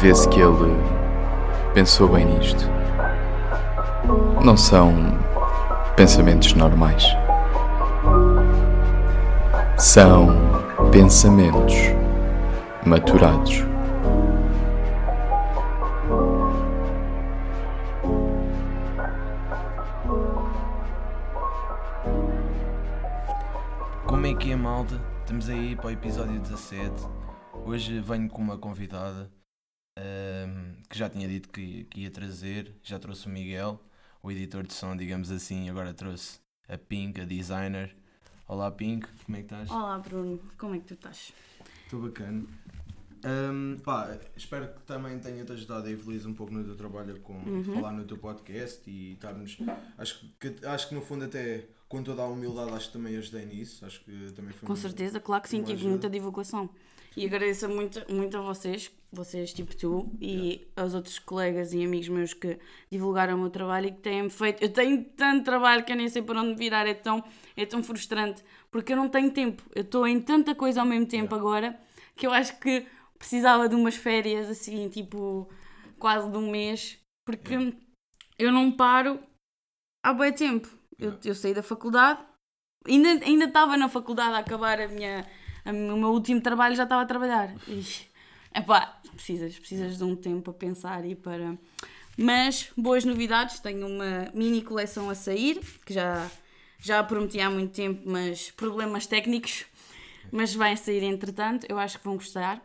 [0.00, 0.74] vê-se que ele
[1.74, 2.64] pensou bem nisto.
[4.42, 4.94] Não são
[5.94, 7.04] pensamentos normais.
[9.76, 10.28] São
[10.90, 11.74] pensamentos
[12.86, 13.62] maturados.
[24.06, 24.98] Como é que é, malta?
[25.20, 26.90] Estamos aí para o episódio 17.
[27.66, 29.30] Hoje venho com uma convidada
[29.96, 32.74] ahm, que já tinha dito que, que ia trazer.
[32.82, 33.80] Já trouxe o Miguel,
[34.22, 35.68] o editor de som, digamos assim.
[35.68, 37.94] Agora trouxe a Pink, a designer.
[38.46, 39.70] Olá, Pink, como é que estás?
[39.70, 41.32] Olá Bruno, como é que tu estás?
[41.84, 42.44] Estou bacana.
[43.22, 47.34] Ahm, pá, espero que também tenha-te ajudado a evoluir um pouco no teu trabalho com
[47.34, 47.74] Uhum.
[47.74, 49.58] falar no teu podcast e estarmos.
[49.98, 53.44] Acho que, acho que no fundo até com toda a humildade acho que também ajudei
[53.44, 53.84] nisso.
[53.84, 56.70] Acho que também foi Com certeza, claro que sim, tive muita divulgação.
[57.16, 62.08] E agradeço muito, muito a vocês, vocês tipo tu, e aos outros colegas e amigos
[62.08, 62.58] meus que
[62.90, 64.62] divulgaram o meu trabalho e que têm feito.
[64.62, 67.22] Eu tenho tanto trabalho que eu nem sei para onde virar, é tão,
[67.56, 69.62] é tão frustrante, porque eu não tenho tempo.
[69.74, 71.78] Eu estou em tanta coisa ao mesmo tempo agora
[72.14, 72.86] que eu acho que
[73.18, 75.48] precisava de umas férias assim, tipo,
[75.98, 77.74] quase de um mês, porque
[78.38, 79.20] eu não paro
[80.02, 80.68] há bem tempo.
[80.98, 82.20] Eu, eu saí da faculdade,
[82.86, 85.26] ainda ainda estava na faculdade a acabar a minha,
[85.64, 87.54] o meu último trabalho, já estava a trabalhar.
[87.68, 88.08] Ixi,
[88.54, 91.56] Epá, precisas, precisas de um tempo a pensar e para.
[92.18, 96.30] Mas boas novidades, tenho uma mini coleção a sair, que já,
[96.78, 99.66] já prometi há muito tempo, mas problemas técnicos.
[100.32, 102.62] Mas vai sair entretanto, eu acho que vão gostar.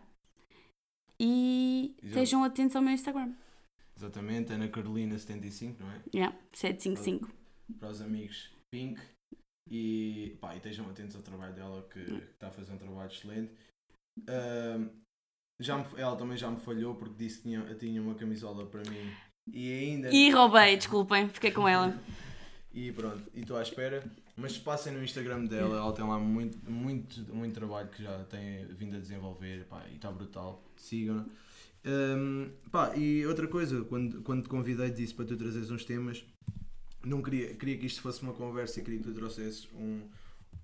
[1.20, 2.08] E Exato.
[2.08, 3.34] estejam atentos ao meu Instagram.
[3.96, 6.02] Exatamente, Ana Carolina 75, não é?
[6.14, 7.32] Yeah, 755.
[7.80, 9.00] Para os amigos Pink.
[9.70, 13.10] E, pá, e estejam atentos ao trabalho dela, que que está a fazer um trabalho
[13.12, 13.52] excelente.
[14.28, 14.90] Ahm,
[15.60, 18.82] já me- ela também já me falhou porque disse que tinha, tinha uma camisola para
[18.90, 19.12] mim
[19.52, 20.10] e ainda.
[20.12, 21.98] E roubei, desculpem, fiquei com ela.
[22.78, 24.04] E pronto, e estou à espera.
[24.36, 28.66] Mas passem no Instagram dela, ela tem lá muito, muito, muito trabalho que já tem
[28.66, 30.62] vindo a desenvolver pá, e está brutal.
[30.76, 31.26] Sigam-na.
[31.86, 36.26] Hum, pá, e outra coisa, quando, quando te convidei, disse para tu trazeres uns temas,
[37.06, 40.02] não queria, queria que isto fosse uma conversa e queria que tu trouxesses um,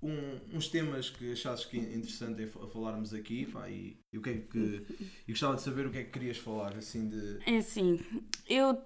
[0.02, 4.22] um- uns temas que achasses que é interessante fa- falarmos aqui pá, e, e o
[4.22, 4.86] que é que
[5.28, 8.00] e gostava de saber o que é que querias falar assim de É assim,
[8.48, 8.82] eu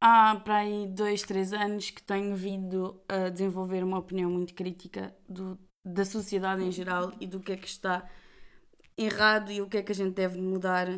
[0.00, 5.14] há para aí dois, três anos que tenho vindo a desenvolver uma opinião muito crítica
[5.28, 8.08] do, da sociedade em geral e do que é que está
[8.96, 10.88] errado e o que é que a gente deve mudar.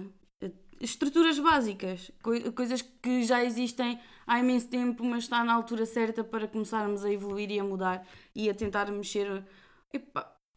[0.41, 5.87] Eh, Estruturas básicas, coi- coisas que já existem há imenso tempo, mas está na altura
[5.87, 9.45] certa para começarmos a evoluir e a mudar e a tentar mexer.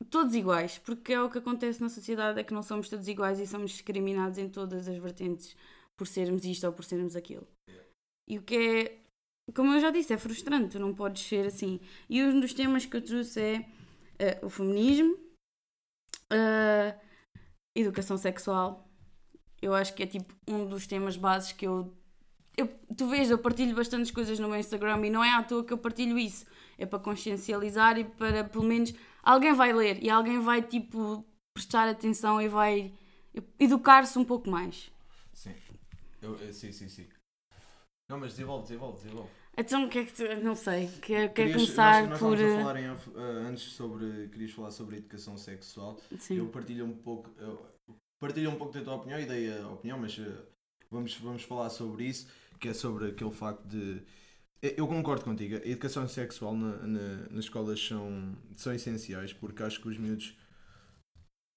[0.09, 3.40] Todos iguais, porque é o que acontece na sociedade, é que não somos todos iguais
[3.40, 5.56] e somos discriminados em todas as vertentes
[5.98, 7.48] por sermos isto ou por sermos aquilo.
[8.28, 8.98] E o que é,
[9.53, 11.80] como eu já disse, é frustrante, não podes ser assim.
[12.09, 13.70] E um dos temas que eu trouxe é
[14.20, 15.18] eh, o feminismo,
[16.32, 17.00] a
[17.76, 18.88] educação sexual.
[19.62, 21.94] Eu acho que é tipo um dos temas bases que eu,
[22.57, 22.67] eu.
[22.97, 25.73] Tu vês, eu partilho bastantes coisas no meu Instagram e não é à toa que
[25.73, 26.45] eu partilho isso.
[26.77, 28.93] É para consciencializar e para pelo menos
[29.23, 31.23] alguém vai ler e alguém vai tipo
[31.53, 32.91] prestar atenção e vai
[33.59, 34.91] educar-se um pouco mais.
[35.33, 35.53] sim
[36.21, 37.07] eu, eu- sim sim sim
[38.09, 40.23] não mas desenvolve desenvolve desenvolve Então, o que é que tu.
[40.43, 40.87] Não sei.
[41.01, 42.33] Quer, quer começar nós, nós por.
[42.33, 46.35] estávamos a falar em eh, antes sobre querias falar sobre a educação sexual Sim.
[46.37, 47.66] eu partilho um pouco eu
[48.19, 50.41] partilho um pouco da tua opinião e dei a opinião mas eh,
[50.91, 52.27] vamos vamos falar sobre isso
[52.66, 54.02] que é sobre aquele facto de
[54.62, 59.81] eu concordo contigo, a educação sexual na, na- nas escolas são, são essenciais porque acho
[59.81, 60.36] que os miúdos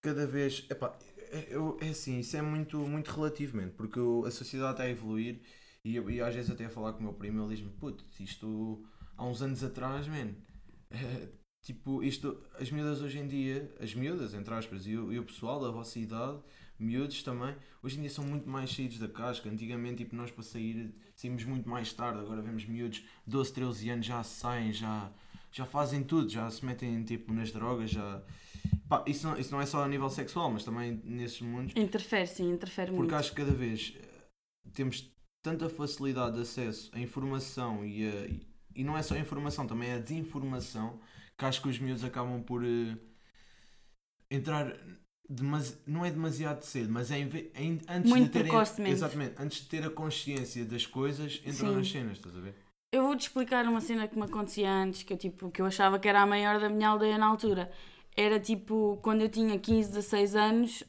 [0.01, 0.67] cada vez.
[0.71, 0.97] Epá,
[1.31, 5.41] é, eu, é assim, isso é muito, muito relativamente, porque a sociedade está a evoluir
[5.85, 8.05] e, eu- e às vezes até a falar com o meu primo ele diz-me, puto,
[8.21, 8.85] isto
[9.17, 10.35] há uns anos atrás, man,
[10.91, 11.29] eh,
[11.63, 15.61] tipo, isto, as miúdas hoje em dia, as miúdas, entre aspas, e e o pessoal
[15.61, 16.41] da vossa idade,
[16.79, 19.49] miúdos também, hoje em dia são muito mais saídos da casca.
[19.49, 24.07] Antigamente, tipo, nós para sair saímos muito mais tarde, agora vemos miúdos 12, 13 anos
[24.07, 25.11] já saem, já,
[25.53, 28.23] já fazem tudo, já se metem tipo nas drogas, já.
[28.89, 31.75] Pá, isso, não, isso não é só a nível sexual, mas também nesses mundos.
[31.77, 33.15] Interfere, sim, interfere Porque muito.
[33.15, 34.27] acho que cada vez eh,
[34.73, 35.11] temos
[35.43, 38.27] tanta facilidade de acesso à informação e, a,
[38.75, 41.01] e- não é só a informação, também é a desinformação
[41.37, 42.97] que acho que os miúdos acabam por eh,
[44.31, 44.77] entrar.
[45.29, 48.49] Demasi- não é demasiado cedo, mas é em ve- em- antes Muito de terem.
[48.51, 48.93] precocemente.
[48.95, 51.75] Exatamente, antes de ter a consciência das coisas, entram Sim.
[51.77, 52.55] nas cenas, estás a ver?
[52.93, 55.99] Eu vou-te explicar uma cena que me acontecia antes, que eu, tipo, que eu achava
[55.99, 57.71] que era a maior da minha aldeia na altura.
[58.17, 60.83] Era tipo, quando eu tinha 15, 16 anos,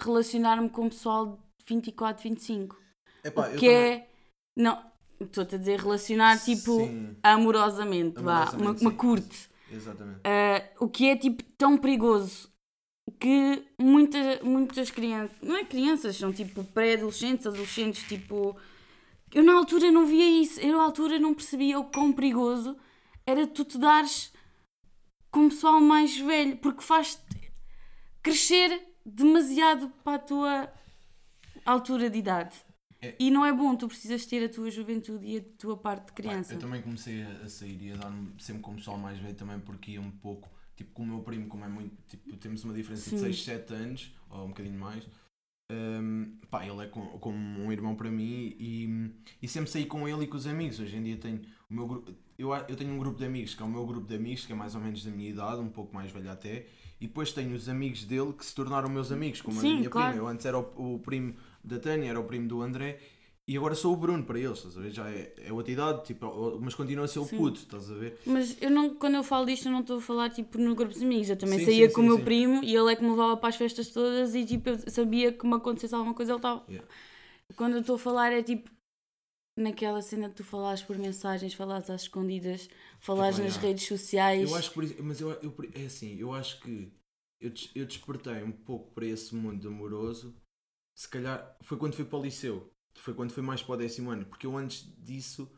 [0.00, 2.76] relacionar-me com o pessoal 24, 25.
[3.22, 4.08] Epá, eu que também- é.
[4.56, 4.84] Não,
[5.20, 8.96] estou-te a dizer relacionar tipo Sim, amorosamente, vá, Amorosamente, uma, uma sim.
[8.96, 9.48] curte.
[9.70, 10.20] exatamente.
[10.24, 12.48] Ah, o que é tipo tão perigoso
[13.18, 18.56] que muita, muitas crianças, não é crianças, são tipo pré-adolescentes, adolescentes, tipo.
[19.32, 22.76] Eu na altura não via isso, eu na altura não percebia o quão perigoso
[23.26, 24.32] era tu te dares
[25.30, 27.52] com o pessoal mais velho, porque faz-te
[28.22, 30.72] crescer demasiado para a tua
[31.64, 32.56] altura de idade.
[33.02, 33.14] É.
[33.18, 36.12] E não é bom, tu precisas ter a tua juventude e a tua parte de
[36.12, 36.54] criança.
[36.54, 39.34] Eu também comecei a, a sair e a dar-me sempre com o pessoal mais velho
[39.34, 42.64] também porque ia um pouco, tipo com o meu primo, como é muito, tipo, temos
[42.64, 43.16] uma diferença Sim.
[43.16, 45.04] de 6, 7 anos, ou um bocadinho mais.
[45.70, 49.10] hum, pá, ele é com- como um irmão para mim e,
[49.42, 50.78] e sempre saí com ele e com os amigos.
[50.80, 51.40] Hoje em dia tenho
[51.70, 54.06] o meu grupo, eu, eu tenho um grupo de amigos que é o meu grupo
[54.06, 56.66] de amigos, que é mais ou menos da minha idade, um pouco mais velho até,
[57.00, 59.90] e depois tenho os amigos dele que se tornaram meus amigos, como Sim, a minha
[59.90, 60.08] claro.
[60.12, 60.22] prima.
[60.24, 63.00] Eu antes era o, o primo da Tânia, era o primo do André,
[63.46, 64.90] e agora sou o Bruno para eles, estás a ver?
[64.90, 67.36] Já é, é outra idade, tipo, mas continua a ser o Sim.
[67.36, 68.18] puto, estás a ver?
[68.24, 70.94] Mas eu não, quando eu falo disto, eu não estou a falar tipo no grupo
[70.94, 71.28] de amigos.
[71.28, 73.36] Eu também Sim, saía sim, com o meu primo e ele é que me levava
[73.36, 76.64] para as festas todas e tipo eu sabia que me acontecesse alguma coisa, ele estava.
[76.68, 76.88] Yeah.
[77.56, 78.70] Quando eu estou a falar é tipo
[79.58, 82.68] naquela cena que tu falares por mensagens, falares às escondidas,
[82.98, 83.68] falares Tipo, nas yeah.
[83.68, 84.50] redes sociais.
[84.50, 86.90] Eu acho que por isso, mas eu, eu, é assim, eu acho que
[87.40, 90.34] eu, eu despertei um pouco para esse mundo amoroso,
[90.96, 94.10] se calhar foi quando fui para o liceu, foi quando fui mais para o décimo
[94.10, 95.50] ano, porque eu antes disso,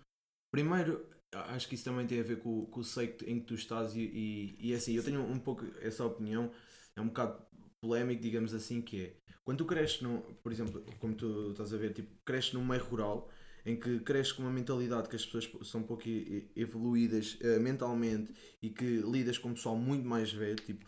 [0.50, 3.54] primeiro, acho que isso também tem a ver com, com o seio em que tu
[3.54, 6.50] estás e, e, e é assim, eu tenho um pouco essa opinião,
[6.94, 7.44] é um bocado
[7.80, 10.00] polémico, digamos assim, que é, quando tu cresces,
[10.42, 13.30] por exemplo, como tu estás a ver, tipo, cresces num meio rural,
[13.64, 16.04] em que cresces com uma mentalidade que as pessoas são um pouco
[16.54, 20.86] evoluídas eh, mentalmente e que lidas com um pessoal muito mais velho, tipo,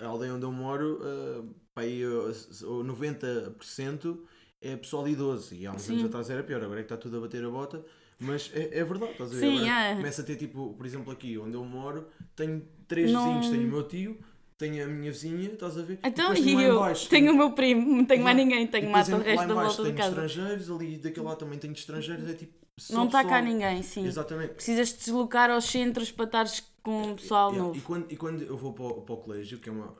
[0.00, 2.28] a aldeia onde eu moro, uh, aí, uh,
[2.66, 4.18] o 90%
[4.60, 5.92] é pessoal idoso e há uns Sim.
[5.92, 7.84] anos atrás era pior, agora é que está tudo a bater a bota,
[8.18, 9.40] mas é, é verdade, estás a ver?
[9.40, 9.94] Sim, Agora é.
[9.96, 13.64] Começa a ter tipo, por exemplo, aqui onde eu moro, tenho três Não- vizinhos, tenho
[13.68, 14.18] o meu tio,
[14.56, 16.00] tenho a minha vizinha, estás a ver?
[16.02, 18.90] Então, e em eu baixo, tenho o meu primo, não tenho mais ninguém, e tenho
[18.90, 20.08] mata o resto da volta tenho casa.
[20.08, 22.58] estrangeiros, ali daquele lado também tenho estrangeiros, é tipo.
[22.90, 24.06] Não está cá ninguém, sim.
[24.06, 24.54] Exatamente.
[24.54, 27.76] Precisas te deslocar aos centros para estares com o pessoal Yeah, novo.
[27.78, 29.96] E quando, e quando eu vou para o, para o colégio, que é uma,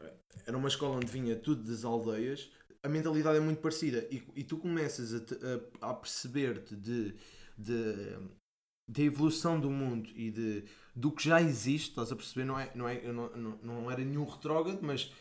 [0.46, 2.48] era uma escola onde vinha tudo das aldeias,
[2.82, 4.06] a mentalidade é muito parecida.
[4.10, 5.38] E, e tu começas a, te-
[5.82, 7.14] a- a perceber-te de,
[7.56, 7.94] de,
[8.88, 10.64] da evolução do mundo e de,
[10.94, 12.44] do que já existe, estás a perceber?
[12.44, 15.12] Não, é, não, é, não, não, não era nenhum retrógrado, mas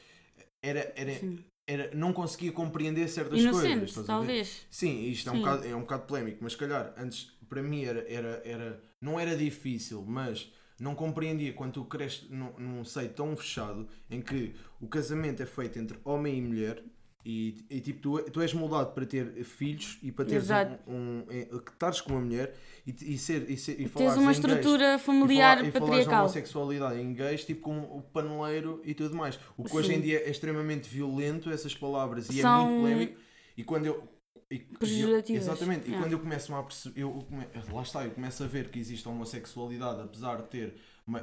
[0.61, 1.43] era, era, Sim.
[1.67, 3.63] era, não conseguia compreender certas coisas.
[3.71, 4.07] Inocente, estás a ver?
[4.07, 4.65] talvez.
[4.69, 7.83] Sim, isto é um, bocado, é um bocado polémico, mas se calhar antes para mim
[7.85, 13.09] era, era, era não era difícil, mas não compreendia quando tu cresces num, num seio
[13.13, 16.83] tão fechado em que o casamento é feito entre homem e mulher
[17.29, 20.47] e, e, tipo tu, tu és moldado para ter filhos e para teres
[20.87, 23.91] um, um, é, que estares com uma mulher e, e ser e, ser, e Tens
[23.91, 26.19] falares uma em gays, estrutura familiar e, falar, e patriarcal.
[26.21, 29.37] homossexualidade em gays, tipo com o paneleiro e tudo mais.
[29.57, 29.95] O que hoje Sim.
[29.95, 33.19] em dia é extremamente violento, essas palavras, e é São muito polémico.
[33.57, 34.07] E quando eu.
[34.49, 36.01] e- e eu- exatamente, e Yeah.
[36.01, 39.05] quando eu começo a perceber, eu come- lá está, eu começo a ver que existe
[39.05, 40.75] a homossexualidade, apesar de ter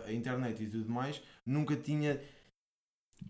[0.06, 2.20] a internet e tudo mais, nunca tinha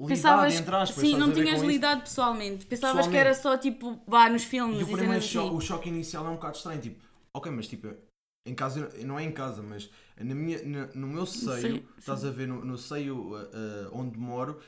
[0.00, 0.96] lidado Pensavas, entre aspas.
[1.00, 1.66] sim, não tinhas com isso?
[1.66, 2.66] lidado pessoalmente.
[2.66, 3.16] Pensavas que Pessoalmente.
[3.16, 5.38] era só tipo, vá nos filmes E e, o primeiro assim.
[5.38, 7.88] o choque inicial é um bocado estranho, tipo, ok, mas tipo,
[8.46, 12.28] em casa, não é em casa, mas na minha, na- no meu seio, estás sim.
[12.28, 14.60] a ver, no, no seio uh, uh, onde moro,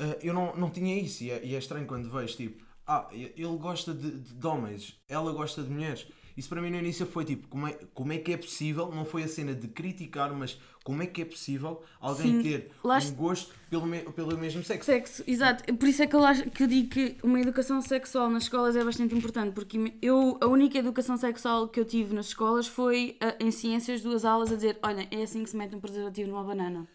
[0.00, 3.08] uh, eu não, não tinha isso, e é, e é estranho quando vejo, tipo, ah,
[3.12, 6.06] ele gosta de, de, de homens, ela gosta de mulheres.
[6.36, 9.04] Isso para mim no início foi tipo, como é, como é que é possível, não
[9.04, 12.96] foi a cena de criticar, mas como é que é possível alguém Sim, ter um
[12.96, 14.86] est- gosto pelo, me, pelo mesmo sexo?
[14.86, 15.62] Sexo, exato.
[15.74, 18.74] Por isso é que eu, acho, que eu digo que uma educação sexual nas escolas
[18.76, 23.16] é bastante importante, porque eu, a única educação sexual que eu tive nas escolas foi
[23.20, 26.30] ah, em ciências, duas aulas a dizer: olha, é assim que se mete um preservativo
[26.30, 26.86] numa banana.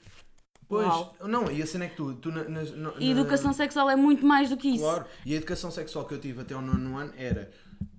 [0.69, 1.15] Pois, Uau.
[1.25, 3.95] não, e a cena é que tu, tu na, na, na- E educação sexual é
[3.95, 4.83] muito mais do que isso.
[4.83, 7.49] Claro, e a educação sexual que eu tive até o nono ano era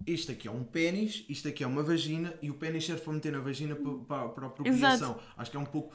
[0.06, 3.12] isto aqui é um pênis, isto aqui é uma vagina e o pênis serve para
[3.12, 5.20] meter na vagina para, para, a procriação.
[5.36, 5.94] Acho que é um pouco.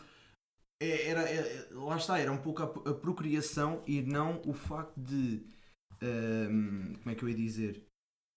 [0.82, 5.00] é- era, é- lá está, era um pouco a, a procriação e não o facto
[5.00, 5.42] de.
[6.02, 7.84] ahm, como é que eu ia dizer?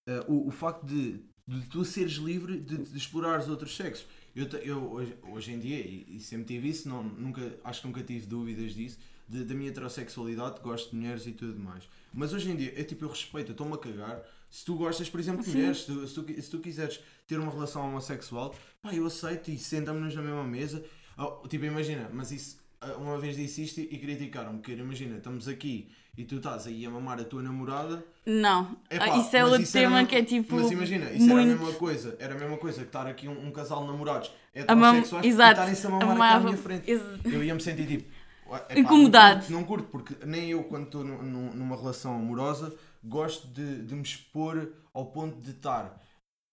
[0.09, 4.07] Ah, o, o facto de, de tu seres livre de, de explorar os outros sexos.
[4.35, 7.87] Eu, eu hoje, hoje em dia, e, e sempre tive isso, não, nunca, acho que
[7.87, 8.99] nunca tive dúvidas disso,
[9.29, 11.89] de- da minha heterossexualidade, gosto de mulheres e tudo mais.
[12.13, 14.23] Mas hoje em dia, é tipo, eu respeito, eu estou-me a cagar.
[14.57, 15.59] Se tu gostas, por exemplo, de Sim.
[15.59, 19.51] mulheres, se tu, se, tu, se tu quiseres ter uma relação homossexual, pá, eu aceito
[19.51, 20.83] e sentamos-nos na mesma mesa.
[21.19, 25.47] Oh, tipo, imagina, mas isso ah, uma vez disse isto e criticaram-me, que imagina, estamos
[25.47, 28.03] aqui e tu estás aí a mamar a tua namorada.
[28.25, 30.55] Não, Epá, Ah, isso é outro isso tema mesma- que é tipo.
[30.57, 31.61] Mas imagina, isso era a muito...
[31.63, 34.31] mesma coisa, era a mesma coisa que estar aqui um, um casal de namorados
[34.67, 36.91] A mam- heterossexuais e estarem-se a mamar mamar- aqui à minha frente.
[36.91, 38.11] Ex- Eu ia me sentir tipo.
[38.47, 39.35] epá, Incomodado.
[39.35, 42.75] Não curto, não curto, porque nem eu, quando estou nu- nu- numa relação amorosa,
[43.09, 46.03] gosto de, de me expor ao ponto de estar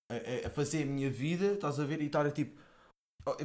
[0.10, 2.60] a, a- fazer a minha vida, estás a ver, e estar a tipo.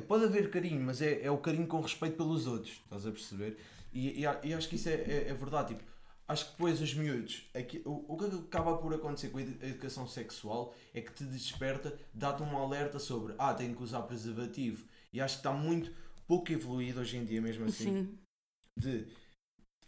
[0.08, 3.56] Pode haver carinho, mas é, é o carinho com respeito pelos outros, estás a perceber?
[3.92, 5.68] E, e, e acho que isso é, é- é verdade.
[5.74, 5.84] Tipo,
[6.26, 10.06] acho que depois os miúdos, aqui, o, o que acaba por acontecer com a educação
[10.06, 14.84] sexual é que te desperta, dá-te um alerta sobre, ah, tenho que usar preservativo.
[15.12, 15.92] E acho que está muito
[16.26, 18.18] pouco evoluído hoje em dia, mesmo assim Sim.
[18.76, 19.06] de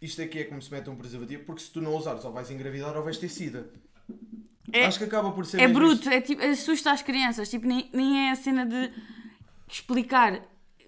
[0.01, 2.51] isto aqui é como se mete um preservativo, porque se tu não usares ou vais
[2.51, 3.71] engravidar ou vais ter sida.
[4.73, 6.09] É- Acho que acaba por ser É bruto, isto.
[6.11, 8.93] é tipo, assusta as crianças, tipo, nem, nem é a cena de
[9.69, 10.43] explicar.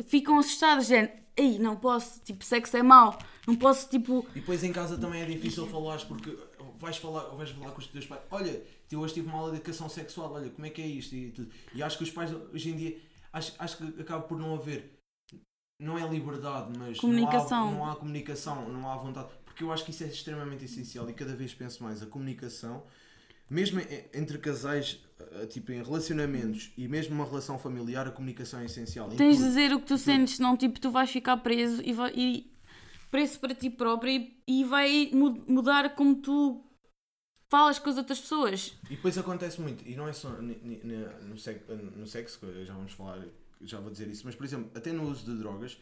[0.06, 1.12] Ficam assustadas, gente.
[1.36, 5.22] Ei, não posso, tipo, sexo é mau, não posso, tipo, E depois em casa também
[5.22, 6.36] é difícil falares porque
[6.78, 8.20] vais falar, vais falar com os teus pais.
[8.30, 11.14] Olha, eu hoje tive uma aula de educação sexual, olha, como é que é isto?
[11.16, 11.50] E, tudo.
[11.74, 12.98] e acho que os pais hoje em dia
[13.32, 15.01] acho, acho que acaba por não haver
[15.82, 17.66] não é liberdade, mas Comunicação.
[17.72, 19.28] Não, há, não há comunicação, não há vontade.
[19.44, 22.84] Porque eu acho que isso é extremamente essencial e cada vez penso mais a comunicação,
[23.50, 23.80] mesmo
[24.14, 29.08] entre casais, eh, tipo em relacionamentos e mesmo uma relação familiar, a comunicação é essencial.
[29.10, 32.12] Tens de dizer o que tu sentes, senão, tipo, tu vais ficar preso e, vai,
[32.16, 32.50] e
[33.10, 36.64] preso para ti próprio e, e vai mu- mudar como tu
[37.50, 38.74] falas com as outras pessoas.
[38.88, 41.60] E depois acontece muito, e não é só no, sex-
[41.94, 43.22] no sexo, já vamos falar,
[43.64, 45.78] já vou dizer isso, mas por exemplo, até no uso de drogas,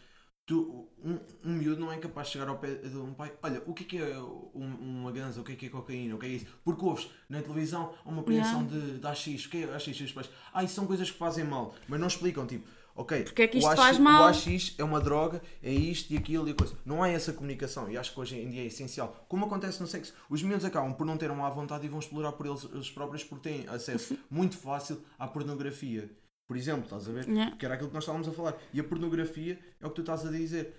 [0.46, 3.62] tu, um, um miúdo não é capaz de chegar ao pé de um pai, olha,
[3.66, 6.18] o que é que é um- uma ganza, o que é que é cocaína, o
[6.18, 6.46] que é isso?
[6.64, 9.86] Porque ouves na televisão uma preensão de, de AX, o que é AX?
[9.86, 13.22] E os pais, ah, isso são coisas que fazem mal, mas não explicam, tipo, ok,
[13.22, 14.22] Porque é que o isto AX faz mal?
[14.24, 16.76] O AX é uma droga, é isto e aquilo e a coisa.
[16.84, 19.24] Não há essa comunicação e acho que hoje em dia é essencial.
[19.28, 22.00] Como acontece no sexo, os miúdos acabam por não ter uma à vontade e vão
[22.00, 26.10] explorar por eles, eles próprios porque têm acesso muito fácil à pornografia.
[26.50, 27.28] Por exemplo, estás a ver?
[27.28, 27.56] Yeah.
[27.56, 28.58] Que era aquilo que nós estávamos a falar.
[28.74, 30.74] E a pornografia é o que tu estás a dizer.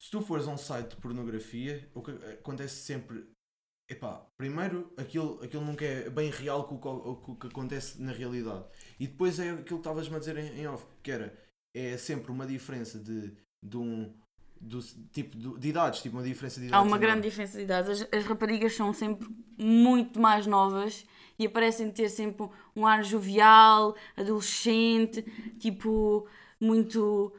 [0.00, 3.28] Se tu fores a um site de pornografia, o que acontece sempre.
[3.90, 7.46] Epá, primeiro, aquilo, aquilo nunca é bem real com o que, o que- o que
[7.48, 8.64] acontece na realidade.
[9.00, 11.36] E depois é aquilo que estavas-me a dizer em, em off, que era,
[11.74, 14.14] é sempre uma diferença de, de um
[14.62, 14.80] do,
[15.12, 16.84] tipo de, de idades, tipo uma diferença de idades.
[16.84, 18.02] Há uma grande diferença de idades.
[18.02, 19.28] As, as raparigas são sempre
[19.58, 21.04] muito mais novas
[21.38, 25.22] e parecem ter sempre um ar jovial, adolescente,
[25.58, 26.26] tipo,
[26.60, 27.32] muito.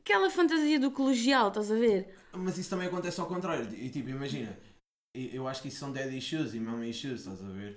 [0.00, 2.14] aquela fantasia do colegial, estás a ver?
[2.32, 3.72] Mas isso também acontece ao contrário.
[3.74, 4.58] E tipo, imagina,
[5.14, 7.76] eu acho que isso são daddy issues e mommy issues, estás a ver?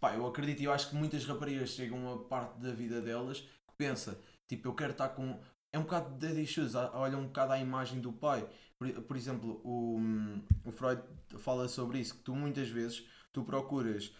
[0.00, 3.00] Pá, eu acredito e eu acho que muitas raparigas chegam a uma parte da vida
[3.00, 4.18] delas que pensa,
[4.48, 5.38] tipo, eu quero estar com.
[5.74, 8.46] É um bocado de daddy issues, olha um bocado à imagem do pai.
[8.78, 9.98] Por, por exemplo, o,
[10.64, 11.02] o Freud
[11.38, 14.12] fala sobre isso, que tu muitas vezes tu procuras.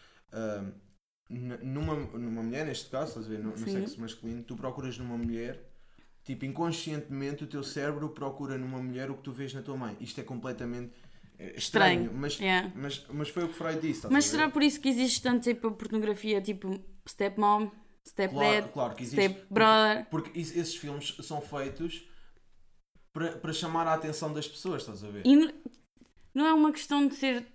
[1.30, 4.99] n- numa, numa mulher, neste caso, estás a ver, no, no sexo masculino, tu procuras
[4.99, 5.70] numa mulher
[6.25, 9.94] Tipo, inconscientemente o teu cérebro procura numa mulher o que tu vês na tua mãe.
[10.00, 10.90] Isto é completamente
[11.38, 12.04] eh, estranho.
[12.04, 12.73] Estranho, Mas, yeah.
[12.75, 14.06] mas, mas foi o que Freud disse.
[14.11, 17.70] Mas será por isso que existe tanto tipo pornografia, tipo stepmom,
[18.06, 19.16] stepdad, Claro, claro que existe.
[19.28, 20.06] stepbrother?
[20.06, 22.02] Porque, porque is- esses filmes são feitos
[23.12, 25.23] para, para chamar a atenção das pessoas, estás a ver?
[25.26, 25.37] E
[26.34, 27.46] não é uma questão de ser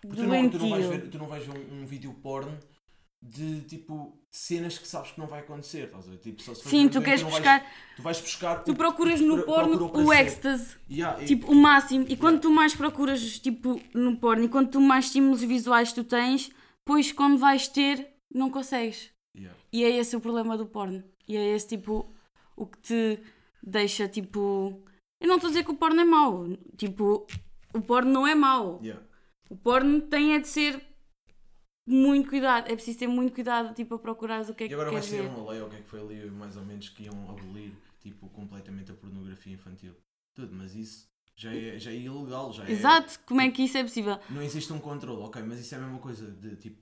[0.00, 0.58] Porque tu, não, tu, doentio.
[0.60, 2.58] não vais ver, tu não vais ver um, um vídeo porno
[3.24, 6.18] de tipo cenas que sabes que não vai acontecer, estás a ver?
[6.18, 7.60] Tipo, só se Sim, tu queres buscar.
[7.60, 8.64] Vais, tu vais buscar.
[8.64, 12.04] Tu procuras no pro- porno o ecstasy, Yeah, e- tipo o máximo.
[12.08, 16.02] E quando tu mais procuras tipo no porno e quando tu mais estímulos visuais tu
[16.02, 16.50] tens,
[16.84, 19.11] pois quando vais ter, não consegues.
[19.36, 19.58] Yeah.
[19.72, 21.02] E é esse o problema do porno.
[21.28, 22.14] E é esse tipo
[22.56, 23.18] o que te
[23.62, 24.82] deixa tipo.
[25.20, 26.44] Eu não estou a dizer que o porno é mau.
[26.76, 27.26] Tipo,
[27.74, 28.80] o porno não é mau.
[28.82, 29.02] Yeah.
[29.48, 30.82] O porno tem é de ser
[31.86, 32.70] muito cuidado.
[32.70, 35.00] É preciso ter muito cuidado tipo, a procurar o que é E que agora vai
[35.00, 35.28] queres ser ver.
[35.28, 37.72] uma lei, ou o que é que foi ali, mais ou menos, que iam abolir
[38.00, 39.94] tipo, completamente a pornografia infantil.
[40.34, 42.70] Tudo, mas isso já é, já é ilegal, já é.
[42.70, 44.18] Exato, como é que isso é possível?
[44.30, 46.80] Não existe um controle, ok, mas isso é a mesma coisa de tipo.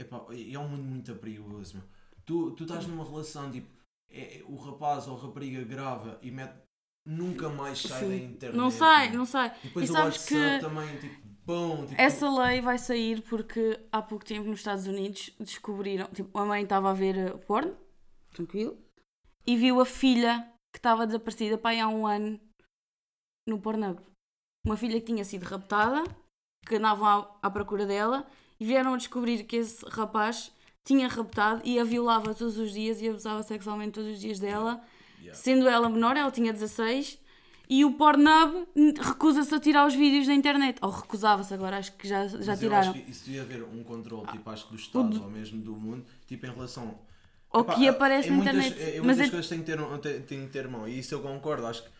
[0.00, 1.84] Epá, é um mundo muito perigoso, meu.
[2.24, 3.68] Tu, tu estás numa relação, tipo,
[4.08, 6.54] é, é- o rapaz ou a rapariga grava e mete.
[7.06, 8.24] Nunca mais sai da Sim.
[8.24, 8.56] internet.
[8.56, 9.48] Não sai, não sai.
[9.62, 13.80] E depois E o WhatsApp que também, tipo, bom, tipo, essa lei vai sair porque
[13.90, 17.74] há pouco tempo nos Estados Unidos descobriram, tipo, a mãe estava a ver uh, porno,
[18.32, 18.76] tranquilo,
[19.46, 22.38] e viu a filha que estava desaparecida aí há um ano
[23.48, 24.00] no Pornhub.
[24.64, 26.04] Uma filha que tinha sido raptada,
[26.66, 28.26] que andavam à, à procura dela,
[28.64, 30.52] vieram a descobrir que esse rapaz
[30.84, 34.80] tinha raptado e a violava todos os dias e abusava sexualmente todos os dias dela.
[35.20, 35.34] yeah.
[35.38, 37.18] Sendo ela menor, ela tinha 16,
[37.68, 38.66] e o Pornhub
[39.00, 40.78] recusa-se a tirar os vídeos da internet.
[40.82, 42.90] Ou recusava-se, agora acho que já, já Mas eu tiraram.
[42.90, 45.60] acho que isso devia haver um controle, tipo, acho que do Estado do- ou mesmo
[45.62, 46.98] do mundo, tipo, em relação.
[47.52, 48.82] Ou Epá, que aparece em na muitas, internet.
[48.96, 51.14] Em Mas muitas é- coisas tem que, ter, tem, tem que ter mão, e isso
[51.14, 51.66] eu concordo.
[51.66, 51.90] Acho que,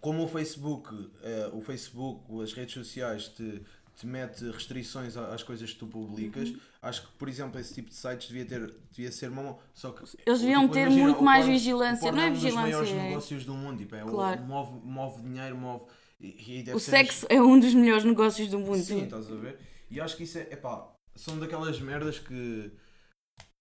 [0.00, 3.62] como o Facebook, eh, o Facebook, as redes sociais te,
[3.96, 6.58] te mete restrições às coisas que tu publicas, Uhum.
[6.82, 9.58] acho que, por exemplo, esse tipo de sites devia, ter, devia ser mão.
[9.72, 11.98] Só que, Eles deviam tipo, ter imagina, muito o mais porno- vigilância.
[11.98, 14.42] o porno Não é um dos maiores é- negócios do mundo, tipo, é o- Claro.
[14.42, 15.84] move, move dinheiro, move.
[16.20, 18.78] E, e O sexo é um dos melhores negócios do mundo.
[18.82, 19.58] Sim, estás a ver?
[19.90, 22.72] E acho que isso é, epá, são daquelas merdas que,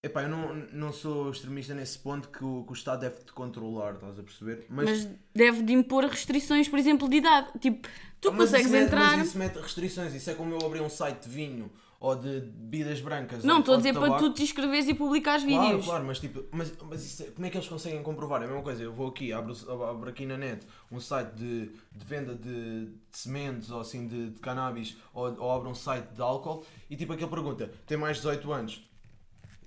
[0.04, 3.32] epá, eu não, não sou extremista nesse ponto que o, que o Estado deve te
[3.32, 4.66] controlar, estás a perceber?
[4.70, 7.48] Mas deve de impor restrições, por exemplo, de idade.
[7.60, 7.88] Tipo,
[8.20, 9.18] tu mas consegues isso mete- entrar.
[9.18, 12.42] Mas isso mete restrições, isso é como eu abrir um site de vinho ou de
[12.42, 13.46] bebidas brancas.
[13.46, 15.86] Não, ou- estou a dizer para tu te inscreveres e publicares Claro, vídeos.
[15.86, 18.42] claro, mas tipo, mas, mas isso é- como é que eles conseguem comprovar?
[18.42, 19.56] É a mesma coisa, eu vou aqui, abro,
[19.90, 24.32] abro aqui na net um site de, de venda de, de sementes ou assim de,
[24.32, 28.18] de cannabis ou, ou abro um site de álcool e tipo aquele pergunta, tem mais
[28.18, 28.86] de 18 anos?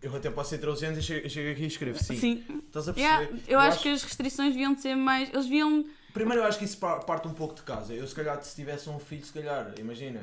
[0.06, 2.16] Eu até posso 13 anos e chego, chego aqui e escrevo sim.
[2.16, 2.44] Sim.
[2.66, 3.24] Estás a perceber?
[3.24, 5.28] Yeah, eu, acho, que as restrições deviam de ser mais.
[5.30, 5.84] Eles deviam.
[6.12, 7.92] Primeiro eu acho que isso par- parte um pouco de casa.
[7.92, 10.22] Eu se calhar se tivesse um filho, se calhar, imagina.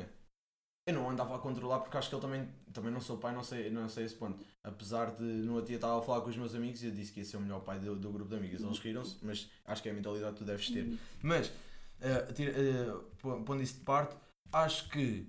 [0.87, 3.43] Eu não andava a controlar porque acho que ele também, também não sou pai, não
[3.43, 4.39] sei, não sei esse ponto.
[4.63, 7.11] Apesar de no outro dia estava a falar com os meus amigos e eu disse
[7.11, 8.61] que ia ser o melhor pai do, do grupo de amigos.
[8.61, 10.97] Eles riram-se, mas acho que é a mentalidade que tu deves ter.
[11.21, 11.51] Mas,
[12.35, 14.15] tira- eh, pô- pondo isso de parte,
[14.51, 15.27] acho que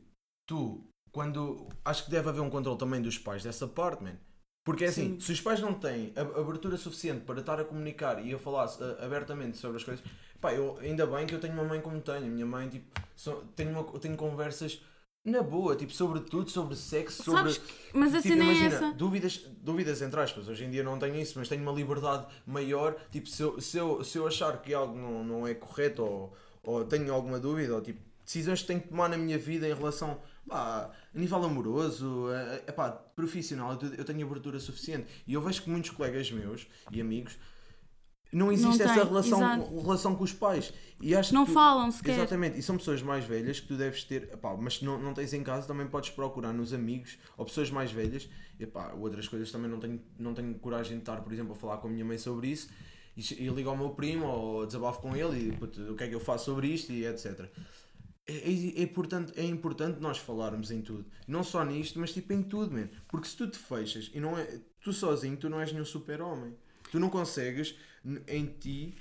[0.49, 1.68] tu, quando.
[1.84, 4.16] Acho que deve haver um controle também dos pais dessa parte, man.
[4.64, 5.21] Porque é assim, Sim.
[5.21, 9.04] se os pais não têm abertura suficiente para estar a comunicar e a falar eh,
[9.04, 10.02] abertamente sobre as coisas,
[10.40, 12.26] pá, eu, ainda bem que eu tenho uma mãe como tenho.
[12.26, 14.80] Minha mãe, tipo, só- tenho, uma- tenho conversas
[15.23, 17.40] na boa, tipo, sobre tudo, sobre sexo, sobre.
[17.52, 18.92] Sabes que- Mas a Tipo, cena é imagina, essa.
[18.94, 22.97] Dúvidas, dúvidas entre aspas, hoje em dia não tenho isso, mas tenho uma liberdade maior.
[23.11, 26.33] Tipo, se eu, se eu, se eu achar que algo não, não é correto ou,
[26.62, 29.75] ou tenho alguma dúvida, ou tipo, decisões que tenho que tomar na minha vida em
[29.75, 35.06] relação pá, a nível amoroso, é, é, pá, profissional, eu te- eu tenho abertura suficiente.
[35.26, 37.37] E eu vejo que muitos colegas meus e amigos
[38.33, 39.80] não existe Não essa relação, exato.
[39.80, 40.72] relação com os pais.
[41.00, 42.14] E acho Não tu- falam sequer.
[42.16, 45.14] Exatamente, e são pessoas mais velhas que tu deves ter, epá, mas se não, não
[45.14, 48.28] tens em casa também podes procurar nos amigos ou pessoas mais velhas.
[48.59, 51.76] Epá, outras coisas também não tenho, não tenho coragem de estar, por exemplo, a falar
[51.78, 52.68] com a minha mãe sobre isso
[53.16, 56.09] e, e ligo ao meu primo ou desabafo com ele e puto, o que é
[56.09, 57.48] que eu faço sobre isto e etc.
[58.26, 62.32] É, é, é importante, é importante nós falarmos em tudo, não só nisto, mas tipo
[62.32, 62.88] em tudo, man.
[63.06, 66.56] porque se tu te fechas e não é tu sozinho, tu não és nenhum super-homem,
[66.90, 67.74] tu não consegues
[68.26, 68.94] em ti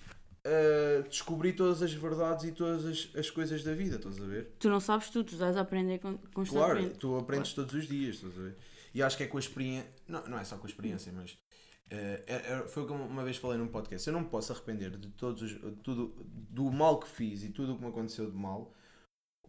[0.46, 4.52] uh, descobrir todas as verdades e todas as, as coisas da vida, estás a ver?
[4.60, 6.98] Tu não sabes tudo, tu estás a aprender con- Claro, constantemente.
[7.00, 8.58] tu aprendes todos os dias, estás a ver?
[8.94, 11.32] E acho que é com a experiência, não, não é só com a experiência, mas
[11.32, 15.42] uh, foi como uma vez falei num podcast, eu não me posso arrepender de todos
[15.42, 18.74] os, tudo, do mal que fiz e tudo o que me aconteceu de mal,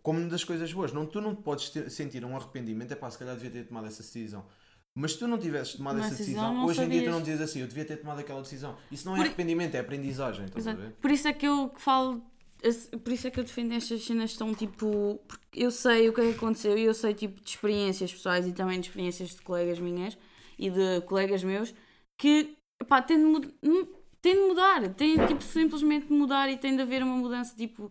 [0.05, 0.93] como das coisas boas.
[0.93, 3.87] Não, tu não podes ter- sentir um arrependimento, é pá, se calhar devia ter tomado
[3.87, 4.45] essa decisão.
[4.95, 7.15] Mas se tu não tivesses tomado essa decisão, hoje em dia tu sabias.
[7.15, 8.77] não dizes assim, eu devia ter tomado aquela decisão.
[8.93, 10.93] Isso não é Por- arrependimento, é aprendizagem, estás a ver?
[11.01, 12.23] Por isso é que eu falo,
[13.03, 15.19] por isso é que eu defendo estas cenas tão tipo.
[15.27, 18.47] Porque eu sei o que é que aconteceu e eu sei tipo de experiências pessoais
[18.47, 20.17] e também de experiências de colegas minhas
[20.59, 21.75] e de colegas meus
[22.17, 22.55] que
[22.87, 23.53] pá, tem de, mud-
[24.23, 27.91] tem de mudar, tem tipo simplesmente de mudar e tem de haver uma mudança tipo.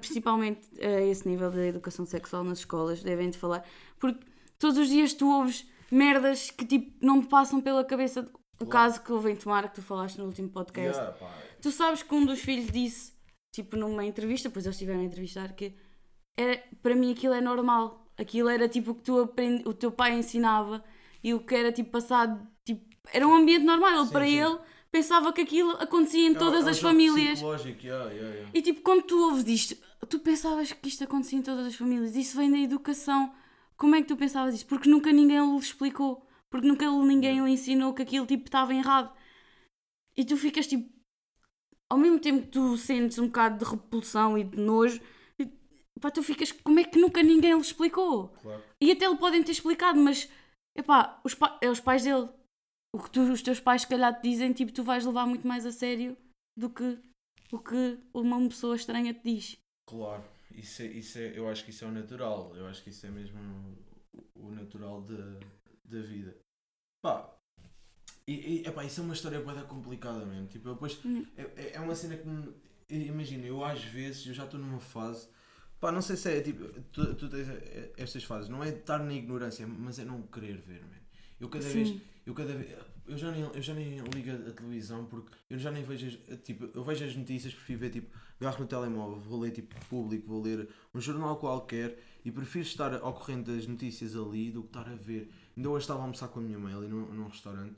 [0.00, 3.64] Principalmente a esse nível da educação sexual nas escolas, devem de falar,
[3.98, 4.24] porque
[4.58, 8.22] todos os dias tu ouves merdas que tipo não te passam pela cabeça.
[8.60, 8.70] O Claro.
[8.70, 11.16] caso que houve em Tomar, que tu falaste no último podcast, Yeah,
[11.60, 13.12] Tu sabes que um dos filhos disse,
[13.52, 15.74] tipo numa entrevista, pois eles estiveram a entrevistar, que
[16.36, 18.06] era, para mim aquilo é normal.
[18.16, 20.84] Aquilo era tipo o que tu aprendi, o teu pai ensinava
[21.22, 23.90] e o que era tipo passado, tipo, era um ambiente normal.
[23.96, 24.38] Ele, Sim, para sim.
[24.38, 24.58] ele,
[24.94, 27.32] pensava que aquilo acontecia em É todas é um as famílias.
[27.32, 28.50] psicológico, yeah, yeah, yeah.
[28.54, 29.76] E tipo, quando tu ouves disto,
[30.08, 32.14] tu pensavas que isto acontecia em todas as famílias.
[32.14, 33.34] Isso vem da educação.
[33.76, 34.68] Como é que tu pensavas isto?
[34.68, 36.24] Porque nunca ninguém lhe explicou.
[36.48, 39.12] Porque nunca ninguém lhe ensinou que aquilo tipo estava errado.
[40.16, 40.88] E tu ficas tipo.
[41.90, 45.00] Ao mesmo tempo que tu sentes um bocado de repulsão e de nojo,
[46.00, 46.52] pá, tu ficas.
[46.52, 48.28] Como é que nunca ninguém lhe explicou?
[48.40, 48.62] Claro.
[48.80, 50.28] E até lhe podem ter explicado, mas.
[50.76, 52.28] Epá, os, pa é os pais dele.
[52.94, 55.46] O que tu, os teus pais, se calhar, te dizem, tipo, tu vais levar muito
[55.48, 56.16] mais a sério
[56.56, 56.98] do que
[57.50, 59.56] o que uma pessoa estranha te diz.
[59.88, 62.90] Claro, isso é, isso é, eu acho que isso é o natural, eu acho que
[62.90, 63.38] isso é mesmo
[64.36, 65.40] o, natural da,
[65.84, 66.36] da vida.
[67.04, 67.36] Pá,
[68.26, 70.46] e, e epá, isso é uma história da complicada mesmo.
[70.46, 71.26] Tipo, eu depois, Hum.
[71.36, 72.54] é, é- é uma cena que me.
[72.88, 75.28] Imagina, eu às vezes, eu já estou numa fase.
[75.80, 76.64] Pá, não sei se é tipo.
[76.92, 80.58] Tu, tu tens eh, estas fases, não é estar na ignorância, mas é não querer
[80.58, 81.03] ver, man.
[81.44, 81.84] Eu cada Sim.
[81.84, 82.00] vez.
[82.26, 82.70] Eu cada vez.
[83.06, 86.38] eu já nem, eu já nem ligo a, televisão porque eu já nem vejo, as-
[86.40, 88.08] tipo, eu vejo as notícias, prefiro ver, tipo,
[88.40, 92.94] agarro no telemóvel, vou ler, tipo, público, vou ler um jornal qualquer e prefiro estar
[92.94, 95.30] ao corrente das notícias ali do que estar a ver.
[95.54, 97.74] Ainda hoje estava a almoçar com a minha mãe ali num, num restaurante,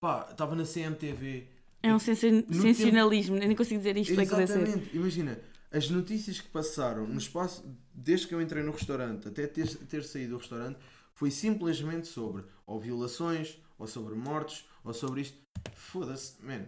[0.00, 1.46] pá, estava na CMTV.
[1.82, 4.20] É um sensa- tempo- sensacionalismo, eu nem consigo dizer isto.
[4.20, 5.40] Exatamente, imagina,
[5.72, 10.04] as notícias que passaram no espaço, desde que eu entrei no restaurante até ter, ter
[10.04, 10.78] saído do restaurante,
[11.18, 15.36] foi simplesmente sobre ou violações, ou sobre mortes, ou sobre isto.
[15.74, 16.66] Foda-se, man,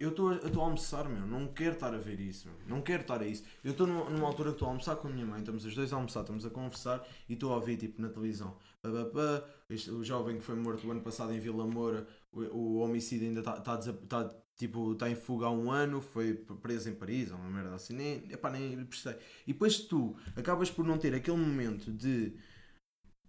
[0.00, 2.80] eu estou eu estou a almoçar, meu, não quero estar a ver isso, meu, não
[2.80, 3.44] quero estar a isso.
[3.62, 5.74] Eu estou numa, numa altura que estou a almoçar com a minha mãe, estamos os
[5.74, 9.44] dois a almoçar, estamos a conversar e estou a ouvir, tipo, na televisão, pá,
[9.92, 13.40] o jovem que foi morto o ano passado em Vila Moura, o, o homicídio ainda
[13.40, 17.30] está tá, desap- tá, tipo, tá em fuga há um ano, foi preso em Paris,
[17.30, 19.18] ou uma merda assim, nem, epá, nem percebi.
[19.46, 22.32] E depois tu acabas por não ter aquele momento de,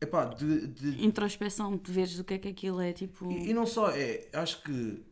[0.01, 3.31] epá, de, de Introspeção, de veres o que é que aquilo é, tipo.
[3.31, 5.03] e, e não só, é, acho que.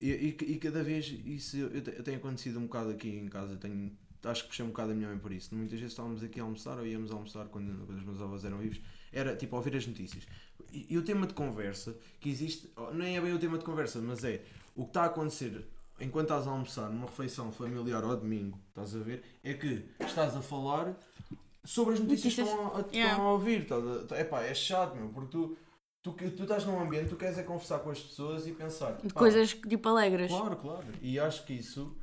[0.00, 3.56] E, e, e cada vez isso eu, eu tenho acontecido um bocado aqui em casa.
[3.56, 5.54] Tenho, acho que puxei um bocado a minha mãe por isso.
[5.54, 8.58] Muitas vezes estávamos aqui a almoçar ou íamos almoçar quando, quando os meus avós eram
[8.58, 8.80] vivos.
[9.12, 10.26] Era tipo ouvir as notícias.
[10.72, 14.00] E, e o tema de conversa que existe, nem é bem o tema de conversa,
[14.02, 14.42] mas é
[14.74, 15.64] o que está a acontecer
[16.00, 20.36] enquanto estás a almoçar numa refeição familiar ao domingo, estás a ver, é que estás
[20.36, 20.94] a falar
[21.64, 23.12] sobre as notícias que estão a, Yeah.
[23.12, 23.62] estão a ouvir.
[23.62, 25.56] Estás a, tá- epá, é chato, meu, porque tu,
[26.02, 28.92] tu, tu estás num ambiente, tu queres é conversar com as pessoas e pensar.
[28.98, 30.30] de pá, coisas tipo alegres.
[30.30, 30.86] Claro, claro.
[31.00, 31.96] E acho que isso.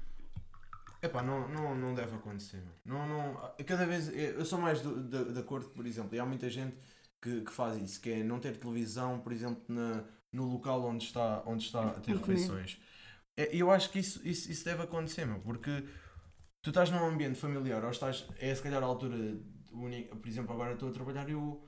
[1.02, 2.62] Epá, não, não, não deve acontecer.
[2.86, 3.34] Não, não,
[3.66, 4.08] cada vez.
[4.16, 6.76] Eu sou mais do- de, de acordo, por exemplo, e há muita gente
[7.22, 11.06] que, que faz isso, que é não ter televisão, por exemplo, na, no local onde
[11.06, 12.36] está, onde está a ter comer.
[12.36, 12.78] refeições.
[13.36, 15.84] É, eu acho que isso, isso, isso deve acontecer, meu, porque
[16.62, 18.26] tu estás num ambiente familiar, ou estás.
[18.40, 19.18] É se calhar a altura
[19.72, 20.16] única.
[20.16, 21.62] Por exemplo, agora estou a trabalhar e eu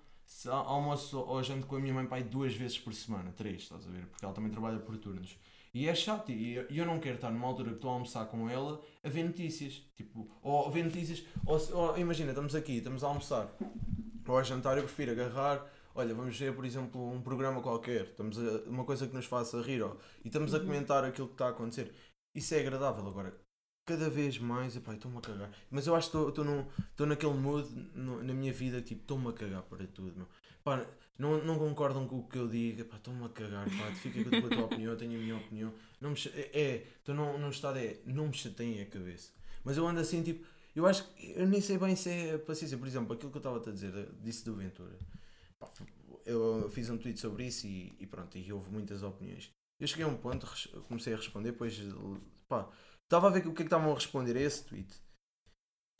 [0.50, 3.90] almoço ou janto com a minha mãe pai duas vezes por semana, três, estás a
[3.92, 4.06] ver?
[4.08, 5.38] Porque ela também trabalha por turnos.
[5.74, 8.48] E é chato, e eu- não quero estar numa altura que estou a almoçar com
[8.50, 9.82] ela a ver notícias.
[9.96, 13.52] Tipo, ou a ver notícias, ou, ou imagina, estamos aqui, estamos a almoçar,
[14.28, 18.38] ou a jantar, eu prefiro agarrar, olha, vamos ver, por exemplo, um programa qualquer, estamos
[18.38, 21.48] a, uma coisa que nos faça rir, ó, e estamos a comentar aquilo que está
[21.48, 21.92] a acontecer.
[22.36, 23.36] Isso é agradável agora.
[23.86, 25.52] Cada vez mais, epá, estou-me a cagar.
[25.70, 29.62] Mas eu acho que estou- naquele mood no- na minha vida, tipo, estou-me a cagar
[29.64, 30.28] para tudo, meu.
[30.64, 30.86] Pá,
[31.20, 34.48] não, não concordam com o que eu digo, epá, estou-me a cagar, pá, fica com
[34.48, 35.74] a tua opinião, eu tenho a minha opinião.
[36.00, 39.32] Não me, é, é, estou num, num estado, é, não me chateiem a cabeça.
[39.66, 42.78] Mas eu ando assim, tipo, eu acho que, eu nem sei bem se é paciência.
[42.78, 44.98] Por exemplo, aquilo que eu estava a dizer, eh, disse do Ventura.
[45.60, 45.70] Pá,
[46.26, 49.52] eu fiz um tweet sobre isso e, e pronto, e houve muitas opiniões.
[49.78, 50.48] Eu cheguei a um ponto,
[50.88, 51.78] comecei a responder, depois,
[52.48, 52.70] pá,
[53.14, 54.88] estava a ver o que é que estavam a responder a esse tweet.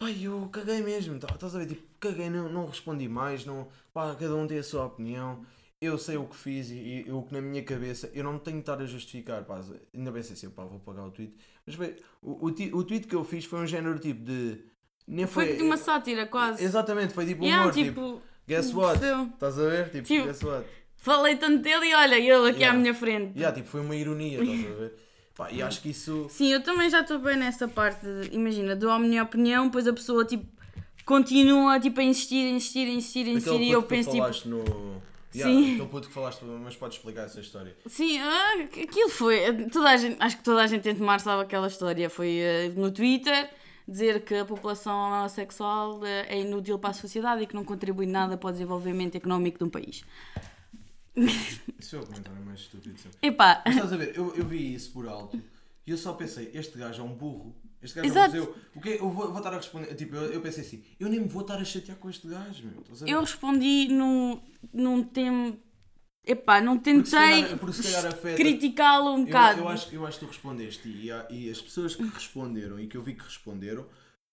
[0.04, 1.68] E eu caguei mesmo, tá- estás a ver?
[1.68, 5.46] Tipo, caguei, não, não respondi mais, não, pá, cada um tem a sua opinião.
[5.82, 8.62] Eu sei o que fiz e, o que na minha cabeça, eu não tenho de
[8.64, 9.62] estar a justificar, pá,
[9.94, 11.34] ainda bem sei assim, pá, vou pagar o tweet.
[11.66, 14.60] Mas bem, o, o, o tweet que eu fiz foi um género tipo de.
[15.08, 15.58] Nem Foi foi.
[15.58, 16.64] de uma sátira, quase.
[16.64, 19.00] Exatamente, foi tipo Yeah, humor, tipo, tipo, guess what?
[19.34, 19.90] Estás a ver?
[19.90, 20.66] Tipo, Tipo, guess what?
[20.96, 22.78] falei tanto dele e olha, ele aqui Yeah.
[22.78, 23.38] à minha frente.
[23.38, 24.94] Yeah, tipo, foi uma ironia, estás a ver?
[25.36, 26.28] Pá, e acho que isso.
[26.30, 28.06] Sim, eu também já estou bem nessa parte.
[28.06, 30.46] de- imagina, dou a minha opinião, depois a pessoa tipo
[31.06, 34.50] continua tipo, a insistir, insistir, insistir, insistir e eu penso tipo.
[34.50, 34.64] no.
[35.32, 35.40] Sim.
[35.40, 37.76] Yeah, aquele puto que falaste, mas podes explicar essa história.
[37.88, 39.66] Sim, ah, aquilo foi.
[39.72, 42.08] Toda a gente, acho que toda a gente em Tomar sabe aquela história.
[42.08, 43.50] Foi ah, no Twitter
[43.88, 48.06] dizer que a população homossexual ah, é inútil para a sociedade e que não contribui
[48.06, 50.04] nada para o desenvolvimento económico de um país.
[51.16, 53.18] Isso é o comentário mais estúpido sempre.
[53.22, 55.42] Epá, Mas estás a ver, eu, eu vi isso por alto
[55.86, 57.56] e eu só pensei, este gajo é um burro.
[57.82, 58.36] Este gajo Exato.
[58.36, 58.56] é um museu.
[58.76, 59.94] O que eu vou, vou estar a responder.
[59.96, 62.64] Tipo, eu, eu pensei assim, eu nem me vou estar a chatear com este gajo,
[62.66, 62.82] meu.
[62.82, 63.12] Estás a ver?
[63.12, 64.42] eu respondi num,
[64.74, 65.58] num tema.
[66.26, 69.60] Epá, não Porque se tentei calhar- porque se calhar afeta- criticá-lo um Eu, bocado.
[69.60, 72.88] eu, acho, eu acho que tu respondeste e, há- e as pessoas que responderam e
[72.88, 73.86] que eu vi que responderam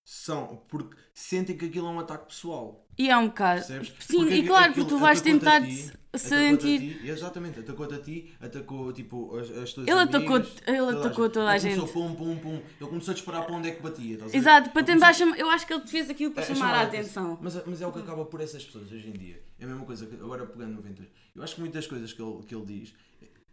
[0.05, 2.87] são porque sentem que aquilo é um ataque pessoal.
[3.01, 3.61] E é um bocado.
[3.61, 3.93] Percebes?
[3.99, 6.99] Sim, Porque e claro, porque tu vais a tentar ti, a sentir.
[7.01, 11.31] ti, exatamente, atacou-te a ti, atacou tipo as, as tuas Ele amigas, atacou- ele atacou
[11.31, 11.95] toda a Ele começou gente.
[11.95, 12.57] pum, pum, pum.
[12.81, 14.19] Ele começou a disparar para onde é que batia.
[14.23, 14.37] a?
[14.37, 15.39] Exato, para Ele tentar começou- chamar.
[15.39, 17.39] Eu acho que ele fez aquilo para é, chamar a atenção.
[17.41, 19.43] Mas, mas é o que acaba por essas pessoas hoje em dia.
[19.59, 21.09] É a mesma coisa que agora pegando no Ventura.
[21.35, 22.93] Eu acho que muitas coisas que ele, que ele diz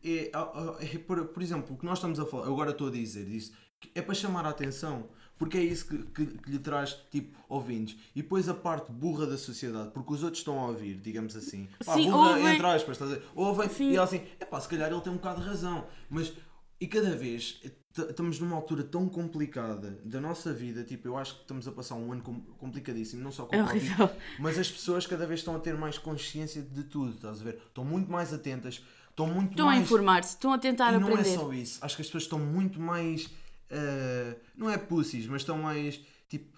[0.04, 2.92] é, é, é por, por exemplo, o que nós estamos a falar, agora estou a
[2.92, 3.54] dizer isso,
[3.96, 5.08] é para chamar a atenção.
[5.38, 7.96] Porque é isso que, que, que lhe traz, tipo, ouvintes.
[8.16, 11.68] E depois a parte burra da sociedade, porque os outros estão a ouvir, digamos assim.
[11.86, 12.54] Pá, Sim, burra, ouvem.
[12.56, 13.28] entre aspas, estás a dizer?
[13.36, 13.92] Ouvem Sim.
[13.92, 15.86] e ela assim, é pá, se calhar ele tem um bocado de razão.
[16.10, 16.34] Mas,
[16.82, 17.62] e cada vez
[17.96, 21.96] estamos numa altura tão complicada da nossa vida, tipo, eu acho que estamos a passar
[21.96, 23.96] um ano com- complicadíssimo, não só com É o Covid,
[24.40, 27.60] mas as pessoas cada vez estão a ter mais consciência de tudo, estás a ver?
[27.68, 28.84] Estão muito mais atentas.
[29.10, 29.84] estão muito Estão a mais.
[29.84, 31.30] informar-se, estão a tentar e não aprender.
[31.30, 31.80] é só isso.
[31.84, 33.30] Acho que as pessoas estão muito mais.
[33.70, 36.00] Eh, não é pussies, mas estão mais.
[36.28, 36.56] Tipo,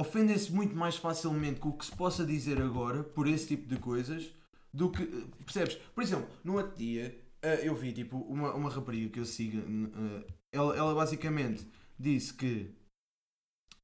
[0.00, 3.76] ofendem-se muito mais facilmente com o que se possa dizer agora por esse tipo de
[3.78, 4.30] coisas
[4.72, 5.04] do que.
[5.44, 5.74] Percebes?
[5.94, 9.58] Por exemplo, no outro dia eh, eu vi tipo uma, uma rapariga que eu sigo.
[9.58, 11.66] eh, ela, ela basicamente
[11.98, 12.70] disse que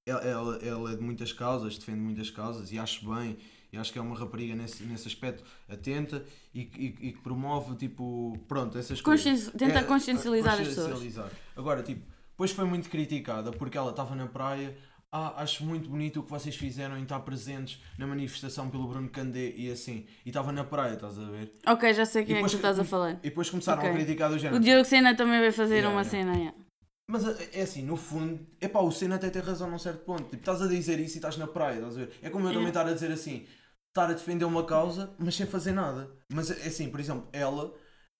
[0.09, 3.37] ela, ela, ela é de muitas causas, defende muitas causas e acho bem.
[3.73, 6.25] E acho que é uma rapariga nesse, nesse aspecto atenta
[6.55, 8.39] e, que- e, e que promove tipo.
[8.47, 9.51] Pronto, essas coisas.
[9.53, 10.87] Tenta É, consciencializar as pessoas.
[10.93, 11.31] consciencializar.
[11.57, 14.77] Agora, tipo, depois foi muito criticada porque ela estava na praia.
[15.11, 19.09] Ah, acho muito bonito o que vocês fizeram em estar presentes na manifestação pelo Bruno
[19.09, 20.05] Candé e assim.
[20.27, 21.55] E estava na praia, estás a ver?
[21.67, 23.13] Ok, já sei quem é que tu estás a falar.
[23.23, 23.91] E depois começaram Ok.
[23.91, 24.63] a criticar do O género.
[24.63, 26.11] Diogo Sena também vai fazer Yeah, uma yeah.
[26.11, 26.37] cena.
[26.37, 26.59] yeah.
[27.09, 30.05] Mas é é assim, no fundo, é pá, o Senna até tem razão num certo
[30.05, 30.25] ponto.
[30.25, 32.13] Tipo, estás a dizer isso e estás na praia, estás a ver?
[32.21, 33.47] É como eu também estar a dizer assim,
[33.89, 36.11] estar a defender uma causa, mas sem fazer nada.
[36.31, 37.73] Mas é assim, por exemplo, ela,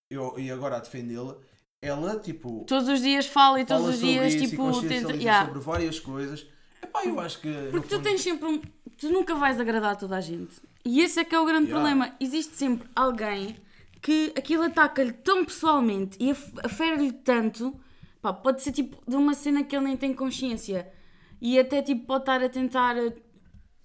[0.09, 1.37] eu, e agora a defendê-la,
[1.81, 5.13] ela, tipo, Todos os dias fala e fala todos os dias isso tipo tenta.
[5.13, 5.45] yeah.
[5.45, 6.45] sobre várias coisas.
[6.81, 7.51] Epá, eu acho que.
[7.71, 8.61] Porque tu fundo- tens sempre um.
[8.97, 10.55] Tu nunca vais agradar a toda a gente.
[10.83, 11.87] E esse é que é o grande Yeah.
[11.89, 12.15] problema.
[12.19, 13.55] Existe sempre alguém
[14.01, 17.79] que aquilo ataca-lhe tão pessoalmente e af- afere-lhe tanto.
[18.21, 20.91] Pá, pode ser tipo de uma cena que ele nem tem consciência.
[21.39, 23.13] E até tipo pode estar a tentar eh,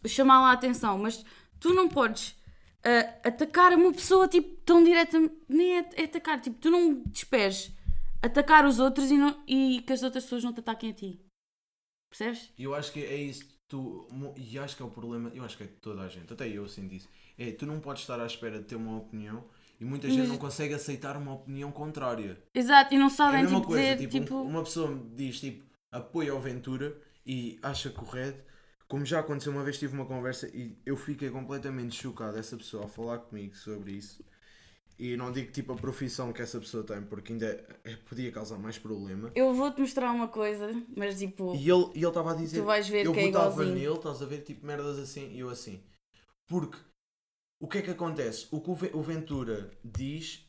[0.06, 0.96] chamar lá a atenção.
[0.96, 1.22] Mas
[1.60, 2.34] tu não podes
[2.82, 5.18] eh, atacar uma pessoa tipo tão direta.
[5.46, 6.40] Nem é, é atacar.
[6.40, 7.70] Tipo, tu não te esperes
[8.22, 11.20] atacar os outros e, não, e que as outras pessoas não te ataquem a ti.
[12.10, 12.52] Percebes?
[12.58, 13.50] Eu acho que é isso.
[13.68, 14.06] Tu,
[14.36, 16.46] e acho que é o problema, eu acho que é de toda a gente, até
[16.46, 17.08] eu sinto isso.
[17.38, 19.42] É, tu não podes estar à espera de ter uma opinião
[19.80, 22.38] e muita gente Mas- não consegue aceitar uma opinião contrária.
[22.54, 24.94] Exato, e não É a sabem mesma tipo, coisa, dizer, tipo, tipo, um- uma pessoa
[25.16, 28.44] diz tipo apoio ao Ventura e acha correto,
[28.86, 32.84] como já aconteceu uma vez tive uma conversa e eu fiquei completamente chocado essa pessoa
[32.84, 34.22] a falar comigo sobre isso.
[34.98, 37.46] E não digo tipo a profissão que essa pessoa tem, porque ainda
[37.84, 39.32] é- podia causar mais problema.
[39.34, 42.64] eu vou-te mostrar uma coisa, mas tipo, E ele e ele estava a dizer, tu
[42.66, 43.74] vais ver eu que é votava igualzinho.
[43.74, 45.82] nele, estás a ver, tipo merdas assim, e eu assim.
[46.46, 46.78] Porque
[47.60, 48.46] o que é que acontece?
[48.50, 50.44] O que o Ventura diz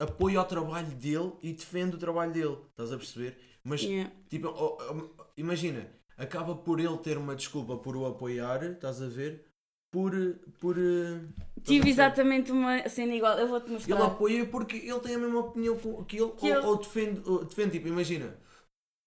[0.00, 3.36] apoia o trabalho dele e defende o trabalho dele, estás a perceber?
[3.64, 4.12] Mas Yeah.
[4.28, 9.08] Tipo, oh, oh, imagina, acaba por ele ter uma desculpa por o apoiar, estás a
[9.08, 9.44] ver?
[9.90, 10.12] Por.
[10.60, 11.20] por eh,
[11.64, 14.04] Tive exatamente uma cena igual, eu vou-te Ele mostrar.
[14.04, 17.44] apoia porque ele tem a mesma opinião que ele, Que ou, ele- ou defende, ou
[17.44, 18.38] defende, tipo, imagina,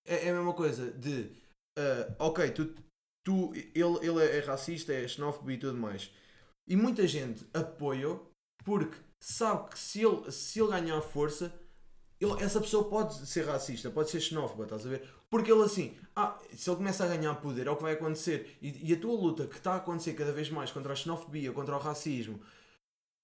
[0.05, 1.31] é, é a mesma coisa de,
[1.77, 2.73] ah, ok, tu,
[3.25, 6.11] tu, ele, ele é racista, é xenófobo e tudo mais.
[6.67, 8.27] E muita gente apoia-o
[8.65, 11.53] porque sabe que se ele, se ele ganhar força,
[12.19, 15.09] ele- essa pessoa pode ser racista, pode ser xenófoba, estás a ver?
[15.31, 18.57] Porque ele assim, ah, se ele começa a ganhar poder, é o que vai acontecer.
[18.61, 21.53] E, e a tua luta que está a acontecer cada vez mais contra a xenofobia,
[21.53, 22.39] contra o racismo,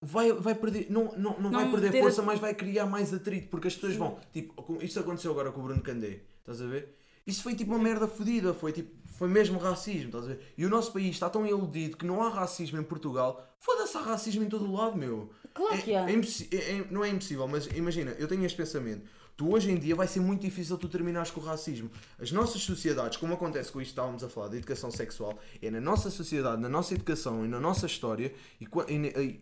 [0.01, 2.85] vai, vai perder, não, não, não, vai Não perder ter força, a- mas vai criar
[2.85, 3.99] mais atrito, porque as pessoas Sim.
[3.99, 6.95] vão, tipo, isto aconteceu agora com o Bruno Candé, estás a ver?
[7.25, 10.53] Isso foi tipo uma merda fodida, foi tipo, foi mesmo racismo, estás a ver?
[10.57, 14.01] E o nosso país está tão iludido que não há racismo em Portugal, foda-se, há
[14.01, 15.29] racismo em todo o lado, meu.
[15.53, 16.09] Claro que há.
[16.09, 19.09] É é- é- não é impossível, mas imagina, eu tenho este pensamento.
[19.38, 21.91] Tu hoje em dia vai ser muito difícil tu terminares com o racismo.
[22.19, 25.69] As nossas sociedades, como acontece com isto que estávamos a falar, da educação sexual, é
[25.69, 28.95] na nossa sociedade, na nossa educação e na nossa história, e, e,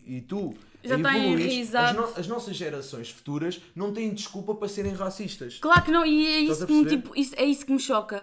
[0.06, 0.52] e- e tu
[0.84, 5.56] Já está as, no- as nossas gerações futuras não têm desculpa para serem racistas.
[5.58, 8.22] Claro que não, e é isso que me, tipo, isso, é isso que me choca.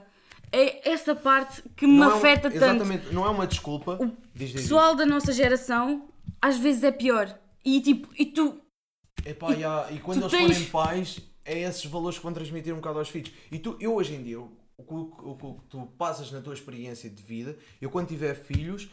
[0.52, 2.56] É essa parte que me Não é um- afeta tanto.
[2.64, 3.98] Exatamente, não é uma desculpa.
[4.00, 4.62] O Diz, diz, diz.
[4.62, 6.08] pessoal da nossa geração
[6.40, 7.36] às vezes é pior.
[7.66, 8.60] E tipo, e tu,
[9.26, 12.78] Epá, já, e quando eles tens- forem pais, é esses valores que vão transmitir um
[12.78, 13.32] bocado aos filhos.
[13.52, 17.58] E tu, eu hoje em dia, o que, tu passas na tua experiência de vida,
[17.82, 18.90] eu quando tiver filhos,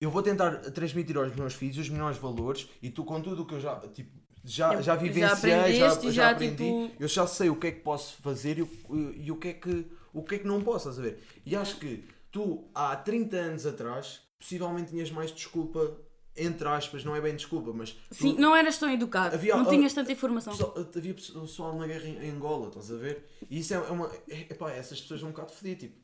[0.00, 3.46] eu vou tentar transmitir aos meus filhos os melhores valores e tu com tudo o
[3.46, 4.10] que eu já, tipo,
[4.44, 7.80] já, Já- vivenciei, já, já, já, aprendi, tipo- eu já sei o que é que
[7.80, 8.68] posso fazer e o,
[9.16, 11.22] e o que é que o que é que não posso, estás a ver?
[11.44, 15.96] E acho que tu, há 30 anos atrás, possivelmente tinhas mais desculpa,
[16.36, 19.34] entre aspas, não é bem desculpa, mas tu- sim, não eras tão educado.
[19.34, 20.52] Havia- não ah, tinhas tanta informação.
[20.52, 23.24] Pessoal- havia pessoal na guerra em Angola, estás a ver?
[23.48, 24.10] E isso é uma.
[24.28, 26.00] é- Epá, essas pessoas são um bocado fedidas, tipo.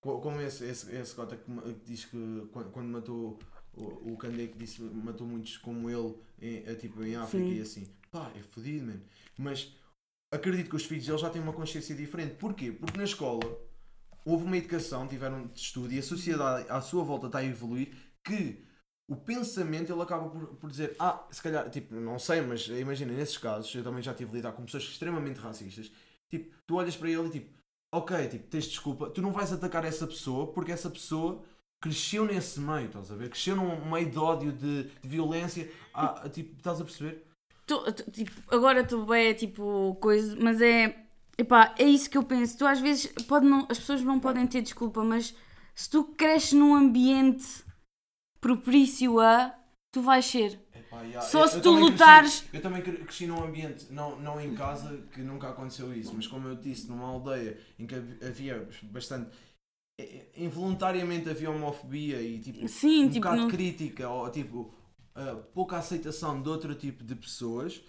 [0.00, 1.50] co- Como esse, esse, esse cota que
[1.84, 3.38] diz que quando, quando matou
[3.74, 7.54] o, o Candé que disse matou muitos como ele em, tipo, em África Sim.
[7.56, 7.86] e assim.
[8.10, 9.02] Pá, é fodido, mano.
[9.36, 9.72] Mas
[10.32, 12.34] acredito que os filhos deles já têm uma consciência diferente.
[12.36, 12.70] Porquê?
[12.72, 13.42] Porque na escola
[14.24, 17.92] houve uma educação, tiveram de estudo e a sociedade à sua volta está a evoluir
[18.24, 18.64] que
[19.08, 23.12] o pensamento ele acaba por, por dizer, ah, se calhar, tipo, não sei, mas imagina,
[23.12, 25.90] nesses casos, eu também já tive de lidar com pessoas extremamente racistas,
[26.30, 27.52] tipo, tu olhas para ele e tipo,
[27.94, 31.42] ok, tipo, tens desculpa, tu não vais atacar essa pessoa porque essa pessoa
[31.82, 33.28] cresceu nesse meio, estás a ver?
[33.28, 37.26] Cresceu num meio de ódio, de, de violência, ah, tipo, estás a perceber?
[37.66, 41.02] tô- tô- tipo, agora estou bem, tipo, coisa, mas é.
[41.36, 42.56] Epá, é isso que eu penso.
[42.56, 45.34] Tu às vezes pode não, as pessoas não podem ter desculpa, mas
[45.74, 47.63] se tu cresces num ambiente
[48.48, 49.54] propício a,
[49.90, 50.60] tu vais ser.
[50.74, 54.20] Epá, Só eu- se eu tu lutares- Cresci, eu também cre- cresci num ambiente, não,
[54.20, 57.94] não em casa, que nunca aconteceu isso, mas como eu disse, numa aldeia em que
[57.94, 59.30] hav- havia bastante.
[59.98, 64.28] eh, eh, Involuntariamente havia homofobia e tipo, Sim, um tipo, bocado não- de crítica ou
[64.30, 64.74] tipo
[65.16, 67.80] uh, pouca aceitação de outro tipo de pessoas.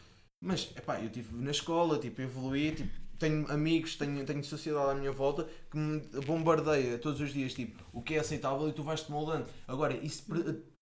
[0.42, 4.94] Mas epá, eu estive na escola, tipo, evoluí, tipo, tenho amigos, tenho, tenho sociedade à
[4.96, 8.84] minha volta que me bombardeia todos os dias tipo, o que é aceitável e tu
[8.84, 9.46] vais-te moldando.
[9.68, 10.26] Agora, isso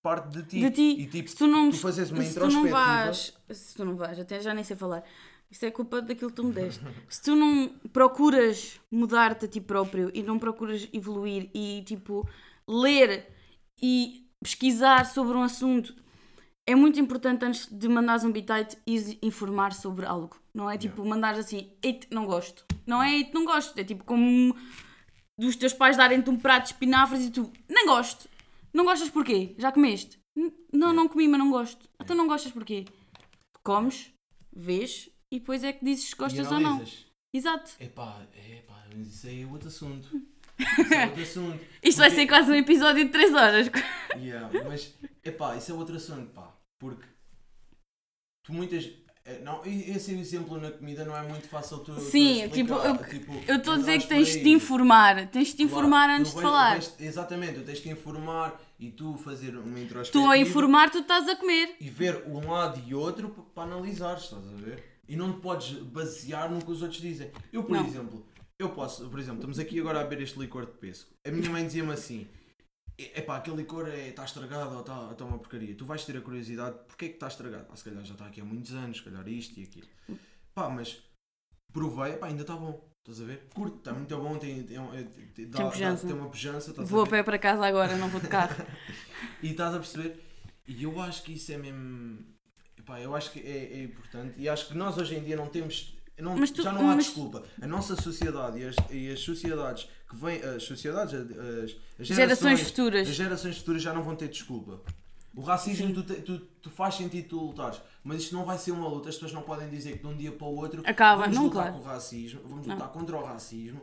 [0.01, 0.59] parte de ti.
[0.59, 1.01] de ti.
[1.01, 3.95] E tipo, se tu não, tu fazes uma se tu não vais, se tu não
[3.95, 5.03] vais, até já nem sei falar.
[5.49, 6.83] Isso é culpa daquilo que tu me deste.
[7.07, 12.27] Se tu não procuras mudar-te a ti próprio e não procuras evoluir e tipo
[12.67, 13.27] ler
[13.81, 15.95] e pesquisar sobre um assunto,
[16.67, 18.77] é muito importante antes de mandares um bitite
[19.21, 20.37] informar sobre algo.
[20.53, 22.63] Não é tipo mandares assim, eita, não gosto.
[22.85, 23.77] Não é eita, não gosto.
[23.77, 24.55] É tipo como
[25.37, 28.29] dos teus pais darem-te um prato de espinafres e tu, nem gosto.
[28.73, 29.55] Não gostas porquê?
[29.57, 30.17] Já comeste?
[30.37, 31.87] "N- Não, não comi, mas não gosto.
[32.01, 32.85] Então não gostas porquê?
[33.63, 34.11] Comes,
[34.55, 36.83] vês e depois é que dizes se gostas ou não.
[37.33, 37.71] Exato.
[37.79, 38.21] Epá,
[38.51, 40.07] epá, mas isso aí é outro assunto.
[40.79, 41.59] Isso é outro assunto.
[41.83, 43.71] Isto vai Porque- ser quase um episódio de 3 horas.
[44.15, 46.52] Yeah, mas, epá, isso é outro assunto, pá.
[46.83, 47.05] Porque
[48.43, 48.89] tu muitas.
[49.25, 51.95] eh, Não, esse exemplo na comida não é muito fácil tu.
[51.95, 55.27] tu Sim, explicar, tipo, eu- tipo, estou a dizer que tens de te informar.
[55.29, 56.79] Tens de te Claro, informar tu antes de falar.
[56.99, 61.25] exatamente, tu tens que informar e tu fazer uma Tu introspectiva a informar, tu estás
[61.29, 61.73] a comer.
[61.79, 64.83] e ver um lado e outro para analisar, estás a ver?
[65.07, 67.31] E não te podes basear no que os outros dizem.
[67.53, 67.85] Eu, por Não.
[67.85, 68.25] exemplo,
[68.59, 71.11] eu posso, por exemplo, estamos aqui agora a beber este licor de pesco.
[71.25, 72.27] A minha mãe dizia-me assim:
[73.15, 75.75] epá, aquele licor está estragado ou está tá uma porcaria.
[75.75, 77.67] Tu vais ter a curiosidade, porque é que está estragado?
[77.71, 79.87] Ah, se calhar já está aqui há muitos anos, se calhar isto e aquilo.
[80.53, 81.01] Pá, mas
[81.71, 82.89] provei, pá, ainda está bom.
[82.99, 83.49] Estás a ver?
[83.53, 87.03] Curto, está muito bom, tem, tem, tem, tem, dá- dá- tem uma pujança, Vou a
[87.03, 88.55] a pé para casa agora, não vou de carro.
[89.43, 90.21] E estás a perceber?
[90.65, 92.19] E eu acho que isso é mesmo.
[92.77, 95.47] Epá, eu acho que é, é importante e acho que nós hoje em dia não
[95.47, 95.97] temos.
[96.23, 97.43] Não, Mas tu- já não há mas- desculpa.
[97.61, 100.41] A nossa sociedade e as, e as sociedades que vêm.
[100.41, 103.07] As sociedades, as, as Gerações futuras.
[103.09, 104.81] As gerações futuras já não vão ter desculpa.
[105.35, 108.87] O racismo tu, tu, tu faz sentido tu lutares, mas isto não vai ser uma
[108.87, 109.09] luta.
[109.09, 111.43] As pessoas não podem dizer que de um dia para o outro Acaba, vamos não,
[111.45, 111.77] lutar claro.
[111.77, 112.75] com o racismo, vamos Não.
[112.75, 113.81] lutar contra o racismo,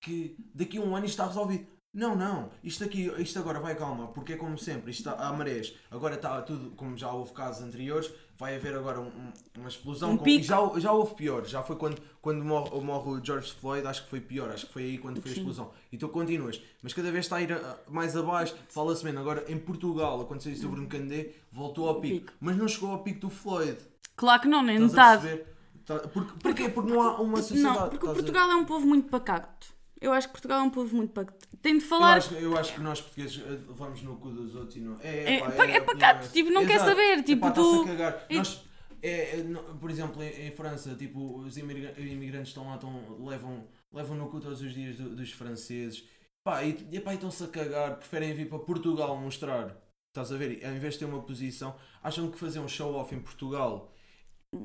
[0.00, 1.66] que daqui a um ano isto está resolvido.
[1.92, 5.32] Não, não, isto aqui, isto agora vai calma, porque é como sempre, isto está a
[5.32, 9.68] marés, agora está tudo, como já houve casos anteriores, vai haver agora um- um- uma
[9.68, 10.44] explosão, Um com- pico.
[10.44, 14.10] já, já houve pior, já foi quando, quando morre, morre o George Floyd, acho que
[14.10, 15.70] foi pior, acho que foi aí quando foi a explosão.
[15.90, 19.44] E tu continuas, mas cada vez está a ir a- mais abaixo, fala-se menos, agora
[19.48, 22.32] em Portugal, aconteceu isso sobre um Candé, voltou ao pico, Pico.
[22.40, 23.78] mas não chegou ao pico do Floyd.
[24.14, 25.40] Claro que não, nem metade.
[25.86, 26.68] Tá- Porque, porquê?
[26.68, 27.78] Porque não há uma sociedade.
[27.78, 29.68] Não, porque Portugal é um povo muito pacato.
[30.00, 31.46] Eu acho que Portugal é um povo muito pacato.
[31.62, 32.16] Tem de Eu falar.
[32.18, 34.98] acho, eu acho que nós portugueses eh, vamos no cu dos outros e não.
[35.00, 36.90] É, É, pá, pa- é a opinião pacato, tipo, não quer Exato.
[36.90, 38.26] saber, tipo, Epá, tu- a cagar.
[38.28, 38.64] é- Nós,
[39.02, 39.44] é, é,
[39.80, 44.28] por exemplo, em, em França, tipo, os imigra- imigrantes estão lá, estão, levam, levam no
[44.28, 46.04] cu todos os dias do- dos franceses.
[46.44, 49.74] Pá, e, e, pá, estão-se a cagar, preferem vir para Portugal mostrar.
[50.10, 50.64] Estás a ver?
[50.64, 53.92] Ao invés de ter uma posição, acham que fazer um show-off em Portugal.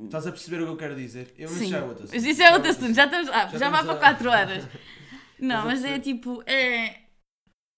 [0.04, 1.34] Estás a perceber o que eu quero dizer?
[1.36, 1.66] Eu, mas Sim.
[1.68, 2.14] já é outro assunto.
[2.14, 3.28] Mas isso é outro assunto, já estamos.
[3.28, 4.64] Ah, Já já, vai estamos para a- 4 horas.
[5.42, 6.42] Não, mas é tipo.
[6.46, 7.02] É.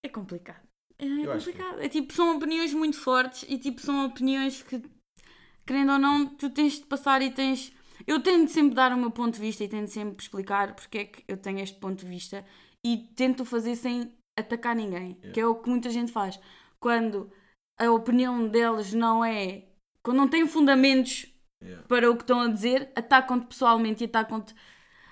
[0.05, 0.63] É complicado.
[0.99, 1.81] É Eu acho que complicado.
[1.81, 4.83] É tipo, são opiniões muito fortes e tipo, são opiniões que,
[5.67, 7.73] querendo ou não, tu tens de passar e tens.
[8.07, 11.05] Eu tento sempre dar o meu ponto de vista e tento sempre explicar porque é
[11.07, 12.45] que eu tenho este ponto de vista
[12.85, 15.33] e tento fazer sem atacar ninguém, Yeah.
[15.33, 16.39] que é o que muita gente faz.
[16.81, 17.33] Quando
[17.81, 19.65] a opinião deles não é.
[20.03, 21.27] Quando não têm fundamentos
[21.63, 21.87] Yeah.
[21.89, 24.55] para o que estão a dizer, atacam-te pessoalmente e atacam-te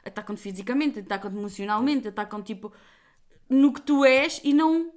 [0.05, 2.73] atacam fisicamente, atacam-te emocionalmente, atacam tipo
[3.49, 4.93] no que tu és e não,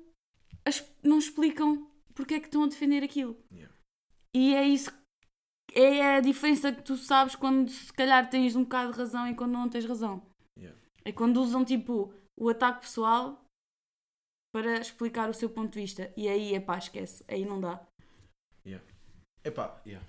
[1.03, 3.37] não explicam porque é que estão a defender aquilo.
[3.51, 3.73] Yeah.
[4.33, 4.91] E é isso
[5.73, 9.35] é a diferença que tu sabes quando se calhar tens um bocado de razão e
[9.35, 10.25] quando não tens razão.
[10.57, 10.79] Yeah.
[11.03, 13.43] É quando usam tipo o ataque pessoal
[14.53, 16.13] para explicar o seu ponto de vista.
[16.15, 17.25] E aí é pá, esquece.
[17.27, 17.85] Aí não dá.
[19.45, 20.03] Epá, yeah.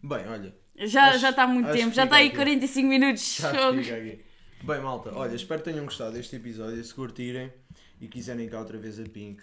[0.00, 2.50] Bem, olha, Já Acho- já está há muito tempo, já está aí fica aqui.
[2.50, 3.36] 45 minutos.
[3.36, 4.24] Já fica aqui.
[4.62, 6.82] Bem, malta, olha, espero que tenham gostado deste episódio.
[6.82, 7.52] Se curtirem
[8.00, 9.42] e quiserem cá outra vez a Pink,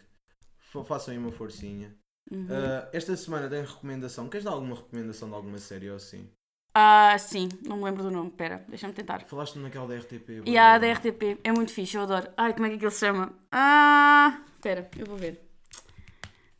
[0.59, 1.95] fa- façam aí uma forcinha.
[2.31, 2.47] Uhum.
[2.49, 4.29] Ah, esta semana tem recomendação.
[4.29, 6.29] Queres dar alguma recomendação de alguma série ou assim?
[6.75, 9.19] Ah, sim, não me lembro do nome, pera, deixa-me tentar.
[9.25, 10.41] Falaste naquela da RTP?
[10.45, 12.27] E a da RTP é muito fixe, eu adoro.
[12.35, 13.31] Ai, como é que aquilo se chama?
[13.51, 15.39] Ah, espera, eu vou ver.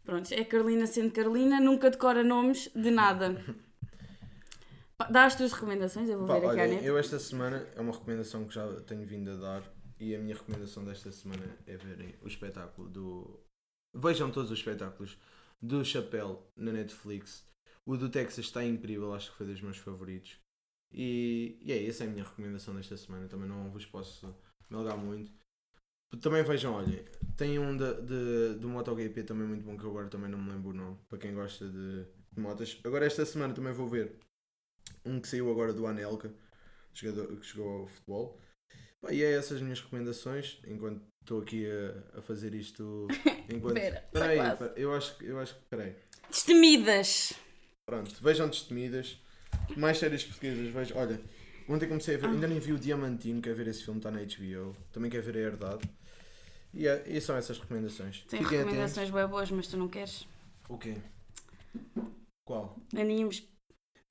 [0.05, 3.41] Pronto, é Carolina sendo Carolina, nunca decora nomes de nada.
[5.11, 6.85] Dá as tuas recomendações, eu vou Pá, ver aqui à net.
[6.85, 9.63] eu esta semana é uma recomendação que já tenho vindo a dar
[9.99, 13.39] e a minha recomendação desta semana é verem o espetáculo do.
[13.95, 15.17] Vejam todos os espetáculos
[15.61, 17.45] do Chapéu na Netflix.
[17.85, 20.37] O do Texas está incrível, acho que foi dos meus favoritos.
[20.91, 23.27] E, e é essa é a minha recomendação desta semana.
[23.27, 24.35] Também não vos posso
[24.69, 25.31] melgar muito.
[26.21, 27.03] Também vejam, olhem,
[27.35, 30.51] tem um de, de, do MotoGP também muito bom que eu agora também não me
[30.51, 32.79] lembro o nome, para quem gosta de, de motas.
[32.83, 34.19] Agora esta semana também vou ver
[35.05, 36.33] um que saiu agora do Anelka,
[36.93, 38.39] jogador que jogou ao futebol.
[39.01, 43.07] Pá, e é essas as minhas recomendações, enquanto estou aqui a, a fazer isto.
[43.49, 43.77] Enquanto...
[43.77, 44.63] Espera, Espera aí, está quase.
[44.63, 45.61] espera, eu acho, que- eu acho que.
[45.69, 45.95] Peraí.
[46.29, 47.33] Destemidas!
[47.85, 49.17] Pronto, vejam Destemidas.
[49.75, 50.95] Mais séries portuguesas, vejo.
[50.97, 51.19] Olha,
[51.67, 54.19] ontem comecei a ver, ainda nem vi o Diamantino, quer ver esse filme, está na
[54.21, 54.75] HBO.
[54.91, 55.89] Também quer ver a Herdade.
[56.73, 58.23] E, é, e são essas recomendações.
[58.27, 60.25] Tem Fiquem recomendações bem boas, mas tu não queres.
[60.69, 60.95] O quê?
[62.45, 62.75] Qual?
[62.95, 63.43] Animes.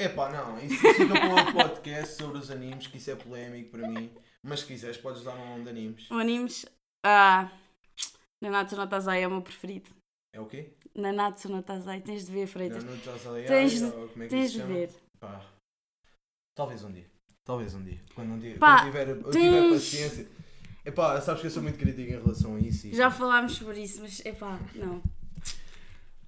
[0.04, 3.88] Epá, não, isso fica para outro podcast sobre os animes, que isso é polémico para
[3.88, 4.10] mim.
[4.42, 6.10] Mas se quiseres, podes dar um nome de animes.
[6.10, 6.66] O animes.
[7.04, 7.50] Ah.
[8.42, 9.90] Nanatsu no Taizai é o meu preferido.
[10.34, 10.72] É o quê?
[10.94, 12.82] Nanatsu no Taizai, tens de ver, Freitas.
[12.84, 14.74] Estás a ler, Tens de- ou como é que Tens isso de chama?
[14.74, 14.90] ver.
[15.20, 15.46] Pá.
[16.56, 17.06] Talvez um dia.
[17.44, 18.00] Talvez um dia.
[18.14, 20.28] Quando, não tiver, Pá, quando tiver, eu tiver tens- paciência.
[20.84, 22.88] Epá, sabes que eu sou muito crítico em relação a isso.
[22.88, 25.00] e- Já falámos sobre isso, mas epá, não.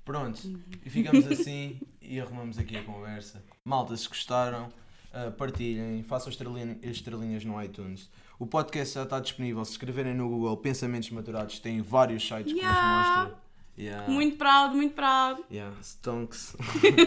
[0.05, 0.41] Pronto.
[0.85, 3.43] E ficamos assim e arrumamos aqui a conversa.
[3.65, 4.71] Malta, se gostaram,
[5.13, 8.11] ah, partilhem, façam estrelinha- estrelinhas no iTunes.
[8.39, 9.65] O podcast já está disponível.
[9.65, 12.75] Se escreverem no Google Pensamentos Maturados, tem vários sites que Yeah.
[13.15, 13.45] vos mostram.
[13.79, 14.13] Yeah.
[14.13, 15.43] Muito proud, muito proud.
[15.51, 16.55] Yeah, stonks.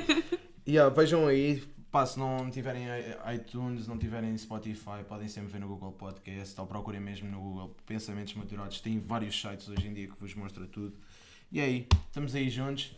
[0.68, 2.86] yeah, vejam aí, pá, se não tiverem
[3.34, 7.76] iTunes, não tiverem Spotify, podem sempre ver no Google Podcast ou procurem mesmo no Google
[7.86, 8.82] Pensamentos Maturados.
[8.82, 10.96] Tem vários sites hoje em dia que vos mostra tudo.
[11.52, 12.96] E aí, estamos aí juntos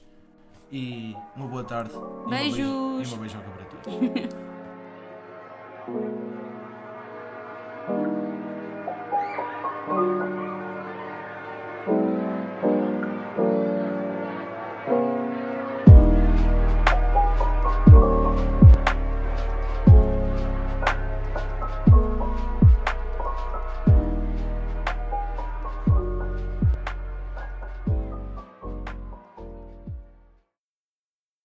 [0.71, 1.91] e uma boa tarde.
[2.25, 2.55] E Beijos.
[2.57, 3.99] beijo- E uma beijoca para todos.